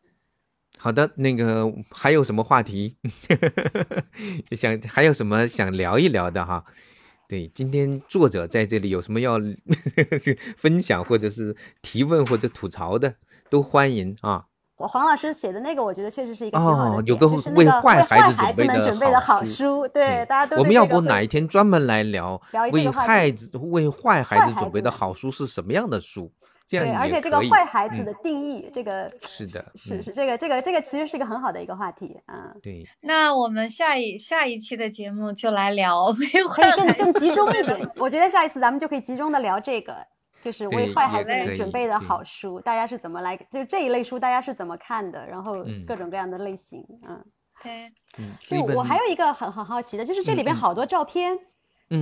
[0.78, 2.96] 好的，那个还有什么话题？
[4.56, 6.64] 想还有什么想聊一聊的哈？
[7.28, 9.38] 对，今天作者在这里有什么要
[10.56, 13.16] 分享或者是提问或者吐槽的，
[13.50, 14.46] 都欢迎啊。
[14.80, 20.56] 我黄老师写的那个，我觉得确实是一个挺好的，有个为坏孩子准备的好书，对，大家都。
[20.56, 26.32] 我们要不哪一天专门来聊为孩子为坏孩子准备的好书是什么样的书？
[26.66, 32.54] 这样对，而且这个坏孩子的定义，这个是的，是是这个这个这个其实是一个很好的一个话题啊。
[32.64, 36.14] 对，那我们下一下一期的节目就来聊，
[36.50, 37.90] 可以更更集中一点。
[37.98, 39.94] 我觉得下一次咱们就可以集中的聊这个。
[40.42, 43.36] 就是为坏孩子们准备的好书，大家是怎么来？
[43.52, 45.26] 就是这一类书，大家是怎么看的？
[45.26, 47.24] 然后各种各样的类型，嗯，
[47.62, 51.38] 对，嗯就我还有一个很很好奇的，就是这里边好多照片，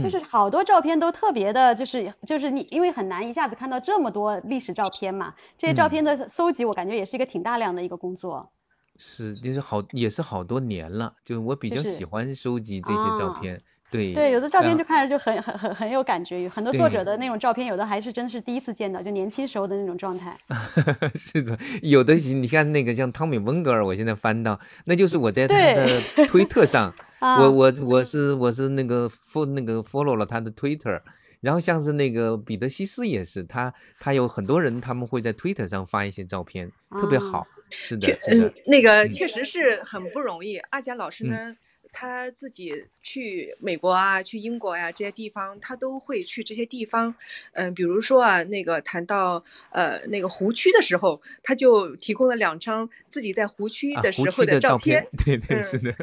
[0.01, 8.51] 就是好多照片都特别的，就是就是你因为很难一下子看到这么多历史照片嘛，这些照片的搜集，我感觉也是一个挺大量的一个工作。
[8.99, 13.61] 是，就是好也是好多年了，就我比较喜欢收集这些照片。
[13.89, 20.37] 对对，有的照片就看着就很很很很有感觉，很多作者的那种照片，有的还是真是第一次见到，就年轻时候的那种状态。
[21.15, 31.01] 是的，有的你看那个像汤米温格尔，我现在翻到，那就是我在他的推特上， 我我我是我是那个 fo 那个 follow 了他的 Twitter，
[31.39, 36.69] 然后像是那个彼得西斯也是，他他有很多人他们会在 Twitter 上发一些照片，
[36.99, 37.47] 特别好。
[37.69, 40.57] 是的，嗯，那个确实是很不容易。
[40.71, 41.55] 阿贾老师呢？
[41.91, 47.13] 他自己去美国啊，去英国呀这些地方，他都会去这些地方。
[47.53, 55.07] 嗯，比如说啊，那个谈到呃那个湖区的时候，他就提供了两张自己在湖区的时候的照片。
[55.25, 55.93] 对对是的。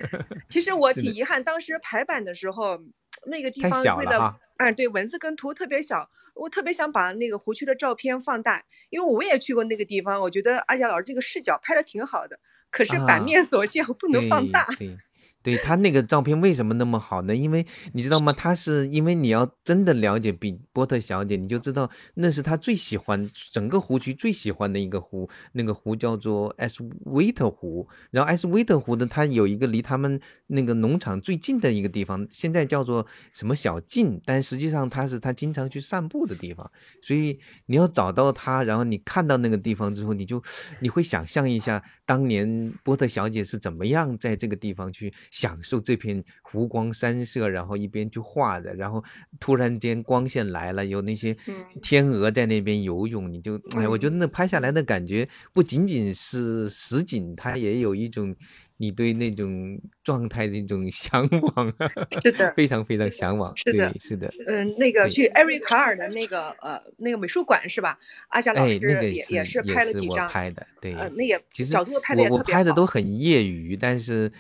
[0.49, 2.81] 其实我 挺遗憾，当时排版的时候，
[3.27, 12.39] 那个地方为了嗯对文字跟图特别小，我特别想把那个湖区的照片放大，因为我也去过那个地方，我觉得阿佳老师这个视角拍的挺好的，
[12.71, 14.67] 可是版面所 限，我不能放大。
[14.79, 14.97] 对
[15.45, 17.37] 对他那个照片为什么那么好呢？
[17.37, 18.33] 因为你知道吗？
[18.33, 27.87] 他是因为你要真的了解比波特小姐，你就知道那是他最喜欢整个湖区最喜欢的一个湖，那个湖叫做艾斯威特湖。
[28.11, 36.71] 然后艾斯威特湖呢，它有一个离他们那个农场最近的一个地方，现在叫做什么小径，但实际上它是他经常去散步的地方。
[37.03, 40.43] 所以你要找到他，然后你看到那个地方之后，你就
[40.81, 45.13] 你会想象一下当年波特小姐是怎么样在这个地方去。
[45.35, 49.03] 享受这片湖光山色，然后一边去画着，然后
[49.41, 51.37] 突然间光线来了，有那些
[51.83, 58.33] 天鹅在那边游泳，你就哎，我觉得那拍下来的感觉不仅仅是实景，它也有一种
[58.77, 61.91] 你对那种状态的一种 向往啊，
[62.23, 63.53] 是的非常非常向往。
[63.57, 67.99] 是的对，是的，嗯，那个去艾瑞卡尔的那个呃那个美术馆是吧？
[68.29, 74.31] 阿佳老哎，师那个也也是拍了几张，我拍的，对，呃，那也其实角度拍的也我我拍的都很业余，但是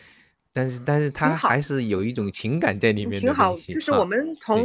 [0.55, 4.65] 但是但是他还是有一种情感在里面的挺好，东西哈就是我们从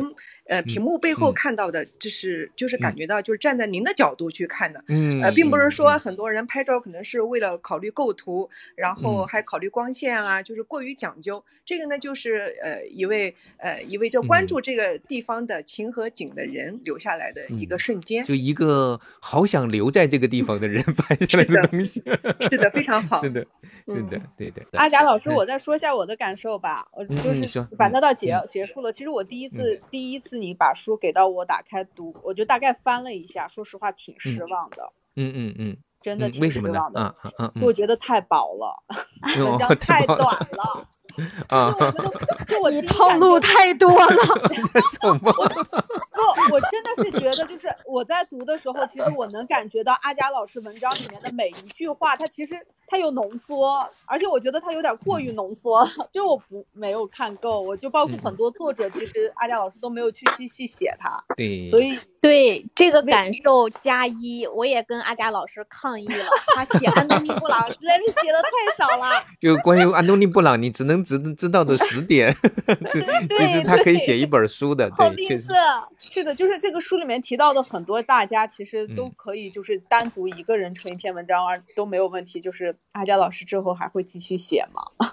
[0.50, 11.44] 呃屏幕背后嗯看到的，就是就是感嗯觉到，就是站在您的角度去看的，嗯呃，并不是嗯说嗯很多人拍照可能是为了考虑构图，然后嗯还考虑光线啊，就是过于讲究。
[11.64, 18.24] 这个呢，就是呃一位呃一位就关嗯注这个地方的情和景的人留下来的一个嗯瞬间。
[18.24, 22.02] 就一个好想留在这个地方的人 拍下来的东西，
[22.50, 23.42] 是的非常好 是的，
[23.86, 24.66] 是嗯的，对对。
[24.72, 26.88] 阿贾老师，嗯我再说一下我的感受吧。
[26.92, 28.92] 我嗯就是反正到嗯结嗯结束了。
[28.92, 36.92] 其实我第一次第一次你把书给到我打开读，我就大概翻了一下，说实话挺失望的，嗯嗯嗯，嗯真的挺失望？
[36.94, 37.16] 的。
[37.62, 38.84] 我觉得太薄了，
[39.38, 40.90] 文哦章 太短了了。
[41.48, 41.74] 啊！
[42.48, 44.16] 就我第一套路太多了。
[45.02, 45.32] 什么？
[45.32, 52.56] 不，我真的是觉得，就是我在读的时候，其实我能感觉到阿佳老师文章里面的每一句话，它其实
[52.88, 66.26] 它有浓缩，而且我觉得它有点过于浓缩，就我不没有看够，我就包括很多作者，其实阿佳老师都没有去细细写它，对，所以对这个感受加一，我也跟阿佳老师抗议了。
[66.56, 69.24] 他写安东尼布朗实在是写的太少了。
[69.40, 72.36] 就关于安东尼布朗，你只能知 知道的十点，
[72.90, 73.00] 这
[73.38, 75.54] 其实他可以写一本书的，对，好吝确实啬。
[76.14, 82.40] 是的，就是这个书里面提到的很多大家，其实都嗯可以就是单独一个人成一篇文章，而都没有问题。
[82.42, 85.12] 就是阿佳老师之后还会继续写吗？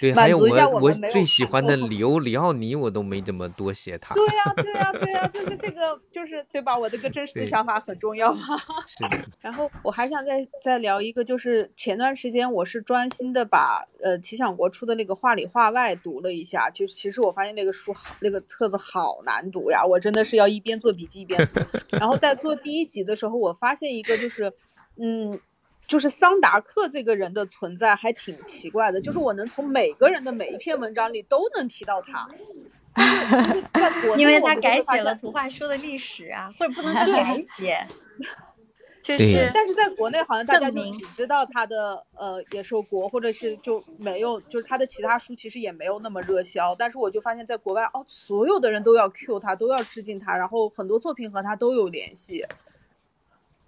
[0.00, 4.14] 对，满还有足一下我我最喜欢的过里欧里奥尼，我都没怎么多写他。
[4.14, 6.78] 对呀、 对呀、对呀、就是这个，就是对吧？
[6.78, 8.32] 我这个真实的想法很重要。
[8.86, 21.60] 是的， 然后我还想再再聊一个，就是前段时间我是专心的把呃齐想国出的那个话里话外读了一下，就其实我发现那个书好，那个册子好难读呀，我真的是要一边做笔记一边读。
[21.98, 24.52] 然后在做第一集的时候，我发现一个就是，
[25.00, 25.40] 嗯。
[25.88, 32.28] 就是桑达克这个人的存在还挺奇怪的，就是我能从每个人的每一篇文章里都能提到他，
[34.18, 37.86] 因为他改写了图画书的历史啊，或者不能 说改写，
[39.00, 46.74] 就对是但是在国内好像大家只知道他的呃野兽国，或者是就没有，就是他的其他书其实也没有那么热销。
[46.74, 52.44] 但是我就发现，在国外哦，所有的人都要 cue 他，都要致敬他，然后很多作品和他都有联系。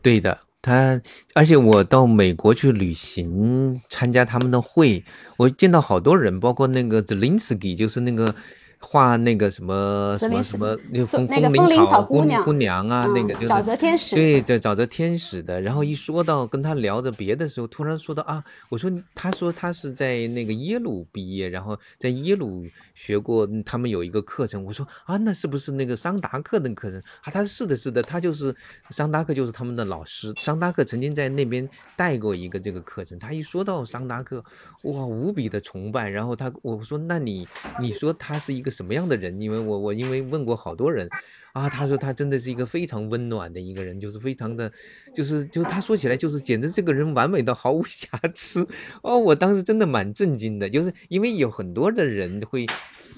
[0.02, 0.38] 对的。
[0.62, 1.00] 他，
[1.34, 5.04] 而且我到美国去旅行，参加他们的会，
[5.38, 8.34] 我见到好多人，包括那个 Zelensky，就是那个
[8.82, 15.60] 画那个什么什么什么那个风风风铃草草姑姑娘姑娘啊，那嗯个就是沼泽天使对，这沼泽天使的。
[15.60, 24.64] 然后一说到跟他聊着别的时候，突然说到啊，我说他说他是在那个耶鲁毕业，然后在耶鲁学过，嗯他们有一个课程。
[24.64, 27.30] 我说啊，那是不是那个桑达克的课程啊？
[27.30, 28.54] 他说是的，是的，他就是
[28.88, 30.32] 桑达克，就是他们的老师。
[30.36, 33.18] 桑达克曾经在那边带过一个这个课程。
[33.18, 34.42] 他一说到桑达克，
[34.84, 36.08] 哇，无比的崇拜。
[36.08, 37.46] 然后他我说，那你
[37.78, 39.40] 你说他是一个什么样的人？
[39.40, 41.08] 因为我我因为问过好多人。
[41.52, 44.70] 啊，他说他真的是一个非常温暖的一个人，就是非常的，
[45.12, 48.64] 就是就是他说起来就是简直这个人完美到毫无瑕疵
[49.02, 52.64] 哦，我当时真的蛮震惊的，就是因为有很多的人会，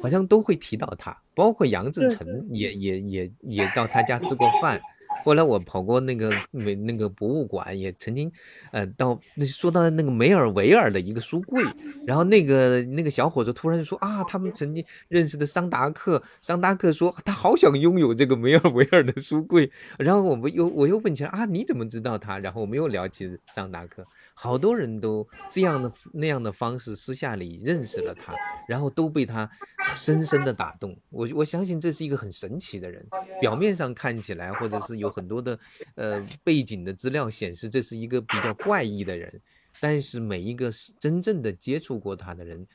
[0.01, 4.81] 好像都会提到他，包括杨志成也也也也到他家吃过饭。
[5.25, 8.31] 后来我跑过那个美那个博物馆，也曾经，
[8.73, 11.63] 呃，到那说到那个梅尔维尔的一个书柜，
[12.07, 22.39] 然后那个那个小伙子突然说啊，他们曾经认识的桑达克，桑达克说他好想拥有这个梅尔维尔的书柜，然后我们又我又问起来啊，你怎么知道他？
[22.39, 24.05] 然后我们又聊起桑达克，
[24.35, 28.35] 好多人都这样的那样的方式私下里认识了他，
[28.67, 29.51] 然后都被他
[29.95, 30.97] 深深的打动。
[31.11, 33.07] 我我相信这是一个很神奇的人，
[33.41, 35.59] 表面上看起来或者是有很多的
[35.95, 39.41] 呃背景的资料显示这是一个比较怪异的人，
[39.81, 42.67] 但是每一个真正的接触过他的人，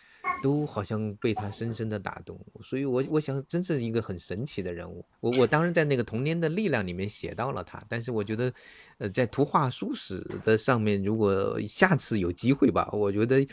[0.41, 2.39] 都好像被他深深的打动。
[2.63, 5.05] 所以我我想真是一个很神奇的人物。
[5.19, 8.53] 我我当然在那个童年的力量里面写到了他，但是我觉得，
[8.97, 13.47] 呃，在图画书史的上面，如果下次有机会吧，我觉得。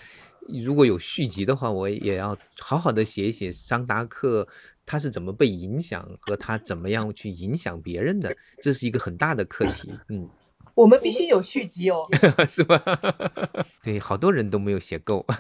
[0.47, 4.47] 如果有续集的话，我也要好好的写一写桑达克
[4.85, 9.91] 他是怎么被影响和他怎么样去影响别人的，这是一个很大的课题。
[10.11, 10.29] 嗯，
[10.75, 12.07] 我们必须有续集哦。
[12.49, 12.83] 是吧？
[13.83, 15.25] 对，好多人都没有写够。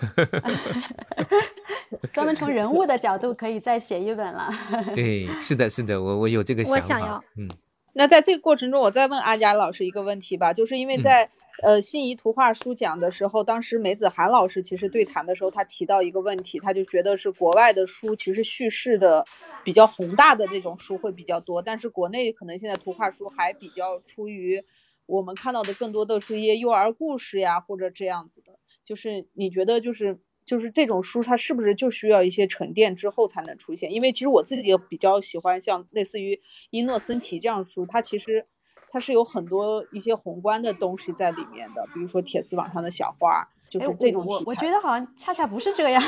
[2.12, 4.50] 专门从人物的角度可以再写一本了。
[4.94, 7.24] 对，是的，是的，我我有这个我想法想要。
[7.36, 7.48] 嗯，
[7.94, 11.30] 那在这个过程中，我再问阿佳老师一个问题吧，就是因为嗯在
[11.62, 19.24] 呃心仪图画书奖的时候，当时梅子涵老师其实对谈的时候，他提到一个问题，他就觉得是国外的书其实叙事的
[19.62, 24.62] 比较宏大的那种书会比较多，但是国内可能现在图画书还比较出于
[25.06, 28.58] 我们看到的更多的是一些幼儿故事呀，或者这样子的。
[28.84, 33.90] 就是你觉得就是就是这种书，它是不是就需要一些沉淀之后才能出现？
[33.92, 36.38] 因为其实我自己也比较喜欢像类似于
[36.70, 38.46] 伊诺森提这样的书，它其实
[38.90, 46.02] 它是有很多一些宏观的东西在里面的，比如说铁丝网上的小花，就是这种我题材我觉得好像恰恰不是这 样。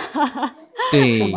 [0.92, 1.32] 对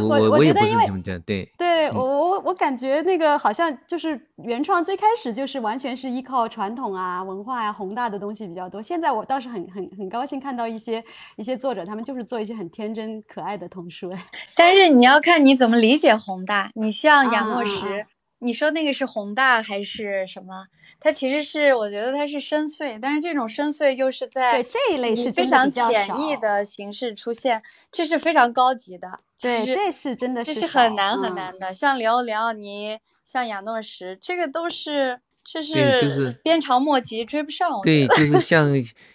[0.00, 8.80] 我我我也不觉得对对嗯我我我感觉那个好像就是原创最开始就是完全是依靠传统啊文化啊宏大的东西比较多。
[8.82, 11.02] 现在我倒是很很很高兴看到一些
[11.36, 14.10] 一些作者他们就是做一些很天真可爱的童书。
[14.10, 16.70] 哎，但是你要看你怎么理解宏大。
[16.74, 18.06] 你像亚诺啊啊什，啊
[18.44, 20.66] 你说那个是宏大还是什么？
[21.00, 29.20] 它其实是我觉得它是深邃，但是这种深邃又是在对这一类是非常比较少潜意的形式出现，这是非常高级的。
[29.40, 31.74] 对，是这是真的这是是很难很难的。
[31.74, 37.70] 像里奥里奥尼，像亚诺什，这个都是这是就是鞭长莫及，追不上。
[37.70, 38.70] 我对，就是 像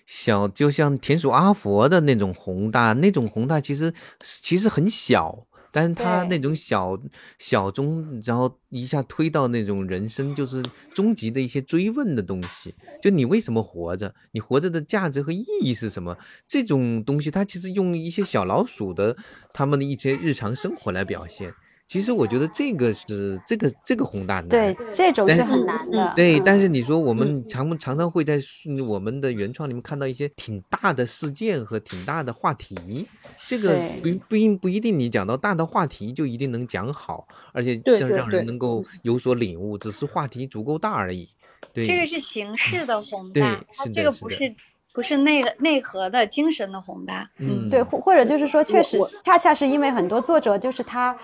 [0.06, 7.00] 小，就像田鼠阿佛的那种宏大，那种宏大其实其实很小，但是他那种小
[7.38, 10.64] 小中，然后一下推到那种人生就是
[10.94, 14.14] 终极的一些追问的东西，就你为什么活着？
[14.32, 16.18] 你活着的价值和意义是什么？
[16.48, 19.16] 这种东西，它其实用一些小老鼠的
[19.54, 21.54] 他们的一些日常生活来表现。
[21.90, 24.48] 其实我觉得这个是这个这个宏大难。
[24.48, 26.14] 对这种是是很难的。
[26.16, 28.40] 对，嗯但是你说我们常常常会在
[28.88, 33.08] 我们的原创里面看到一些挺大的事件和挺大的话题，
[33.48, 41.28] 这个不不一不一定你讲到大的话题就一定能讲好，而且对对像让人能够有所领悟，只是话题足够大而已。
[41.74, 44.54] 对，这个是形式的宏大，它这个不是
[44.94, 47.28] 不是内内核的精神的宏大。
[47.40, 51.18] 嗯对，或或者就是说，确实恰恰是因为很多作者就是他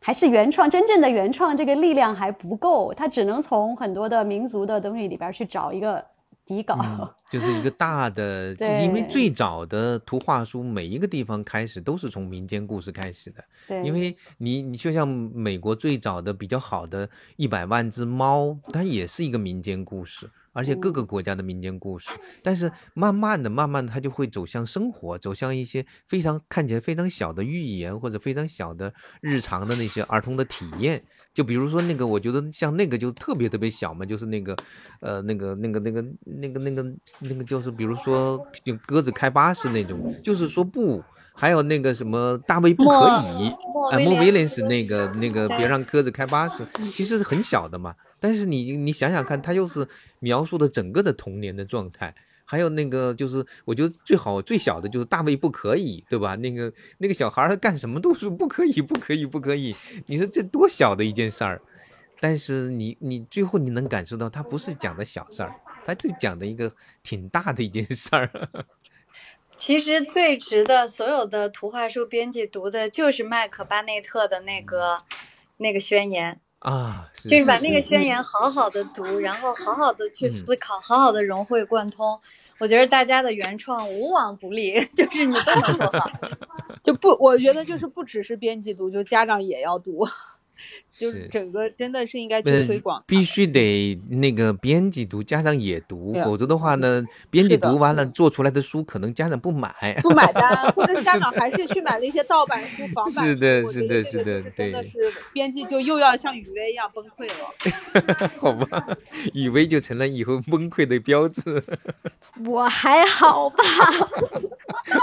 [0.00, 6.04] 还是原创，真正的原创这个力量还不够，它只能从很多的民族的东西里边去找一个
[6.44, 6.76] 底稿。
[6.80, 13.44] 嗯，就是一个大的， 因为最早的图画书，每一个地方开始都是从民间故事开始的。
[13.66, 22.10] 对，因为你你就像美国最早的比较好的一百万只猫，它也是一个民间故事，而且各个国家的民间故事。
[22.42, 31.02] 但是慢慢的、慢慢的，它就会走向生活，走向一些非常看起来非常小的寓言或者非常小的日常的那些儿童的体验。
[31.34, 34.56] 就比如说那个，我觉得像那个就特别特别小嘛，就是那个，
[35.00, 41.04] 呃，那个那个那个那个那个那个就是比如说就鸽子开巴士那种，就是说不。
[41.38, 42.90] 还有那个什么大卫不可
[43.38, 47.94] 以，莫啊，莫威廉斯那个那个别让鸽子开巴士，其实是很小的嘛。
[48.18, 49.86] 但是你你想想看，他又是
[50.20, 52.14] 描述的整个的童年的状态。
[52.48, 56.36] 还有那个就是，我觉得最好最小的就是大卫不可以，对吧？
[56.36, 59.74] 那个那个小孩儿他干什么都是不可以，不可以，不可以。
[60.06, 61.60] 你说这多小的一件事儿，
[62.20, 68.30] 但是你你最后你能感受到，他不是讲的小事儿，他就讲的一个挺大的一件事儿。
[69.58, 75.02] 其实最值得所有的图画书编辑读的就是麦克巴内特的那个
[75.56, 82.18] 那个宣言，啊，就是把那个宣言好好的读，然后好好的去嗯思考，好好的融会贯通。
[82.58, 86.10] 我觉得大家的原创无往不利， 就是你都能做好。
[86.82, 90.06] 就不，我觉得就是不只是编辑读，就家长也要读，
[90.96, 93.02] 就是是整个真的是应该去呃推广。
[93.06, 99.72] 必须得那个编辑读，家长也读，啊否则的话呢，编辑读完了做出来的书，可能家长不买。
[100.02, 103.30] 不买单，或者 家长还是去买那些盗版书、仿版书。
[103.30, 108.30] 是的是的是的对真的对是编辑就又要像雨薇一样崩溃了。
[108.38, 108.96] 好吧，
[109.34, 111.62] 雨薇就成了以后崩溃的标志。
[112.44, 113.64] 我还好吧，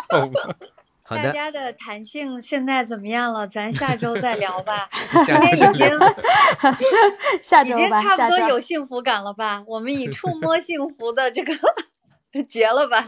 [0.09, 0.55] 好吧，
[1.03, 3.45] 好的，大家的弹性现在怎么样了？
[3.47, 4.89] 咱下周再聊吧。
[5.25, 9.63] 今天已经 已下周吧，经差不多有幸福感了吧？
[9.67, 11.53] 我们以触摸幸福的这个
[12.47, 13.07] 结了吧？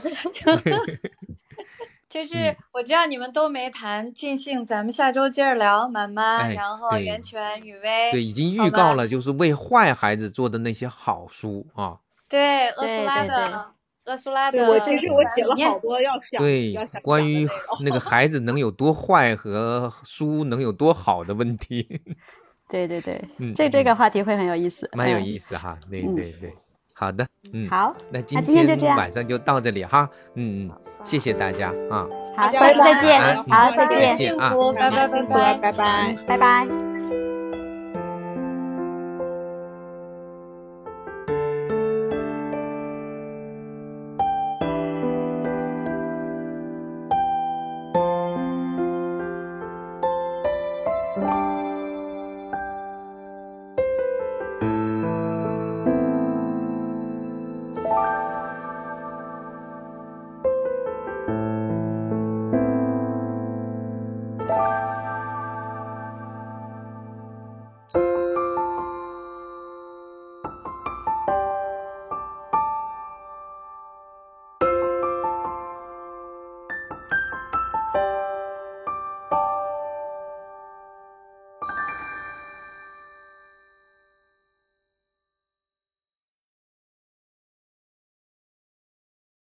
[2.10, 11.98] 就 是嗯我知道你们都没谈尽兴，咱们下周接着聊满满，哎然后对袁泉、雨薇，对，已经预告了，就是为坏孩子做的那些好书啊。
[12.30, 13.72] 对厄苏对对拉的
[14.06, 17.48] 厄苏拉的对我其实我写了好多要想对要想，关于
[17.84, 22.02] 那个孩子能有多坏和书能有多好的问题，
[22.70, 25.78] 对对对，嗯这这嗯个话题会很有意思，蛮有嗯意思哈。
[25.90, 26.54] 对嗯对对，
[26.94, 30.72] 好的，嗯，好，那今今天就这样晚上就到这里哈，嗯嗯，
[31.04, 35.58] 谢谢大家啊，好，下次再见，好，再见，啊幸福，拜拜拜拜。
[35.58, 36.18] 拜拜。
[36.28, 36.95] 拜拜。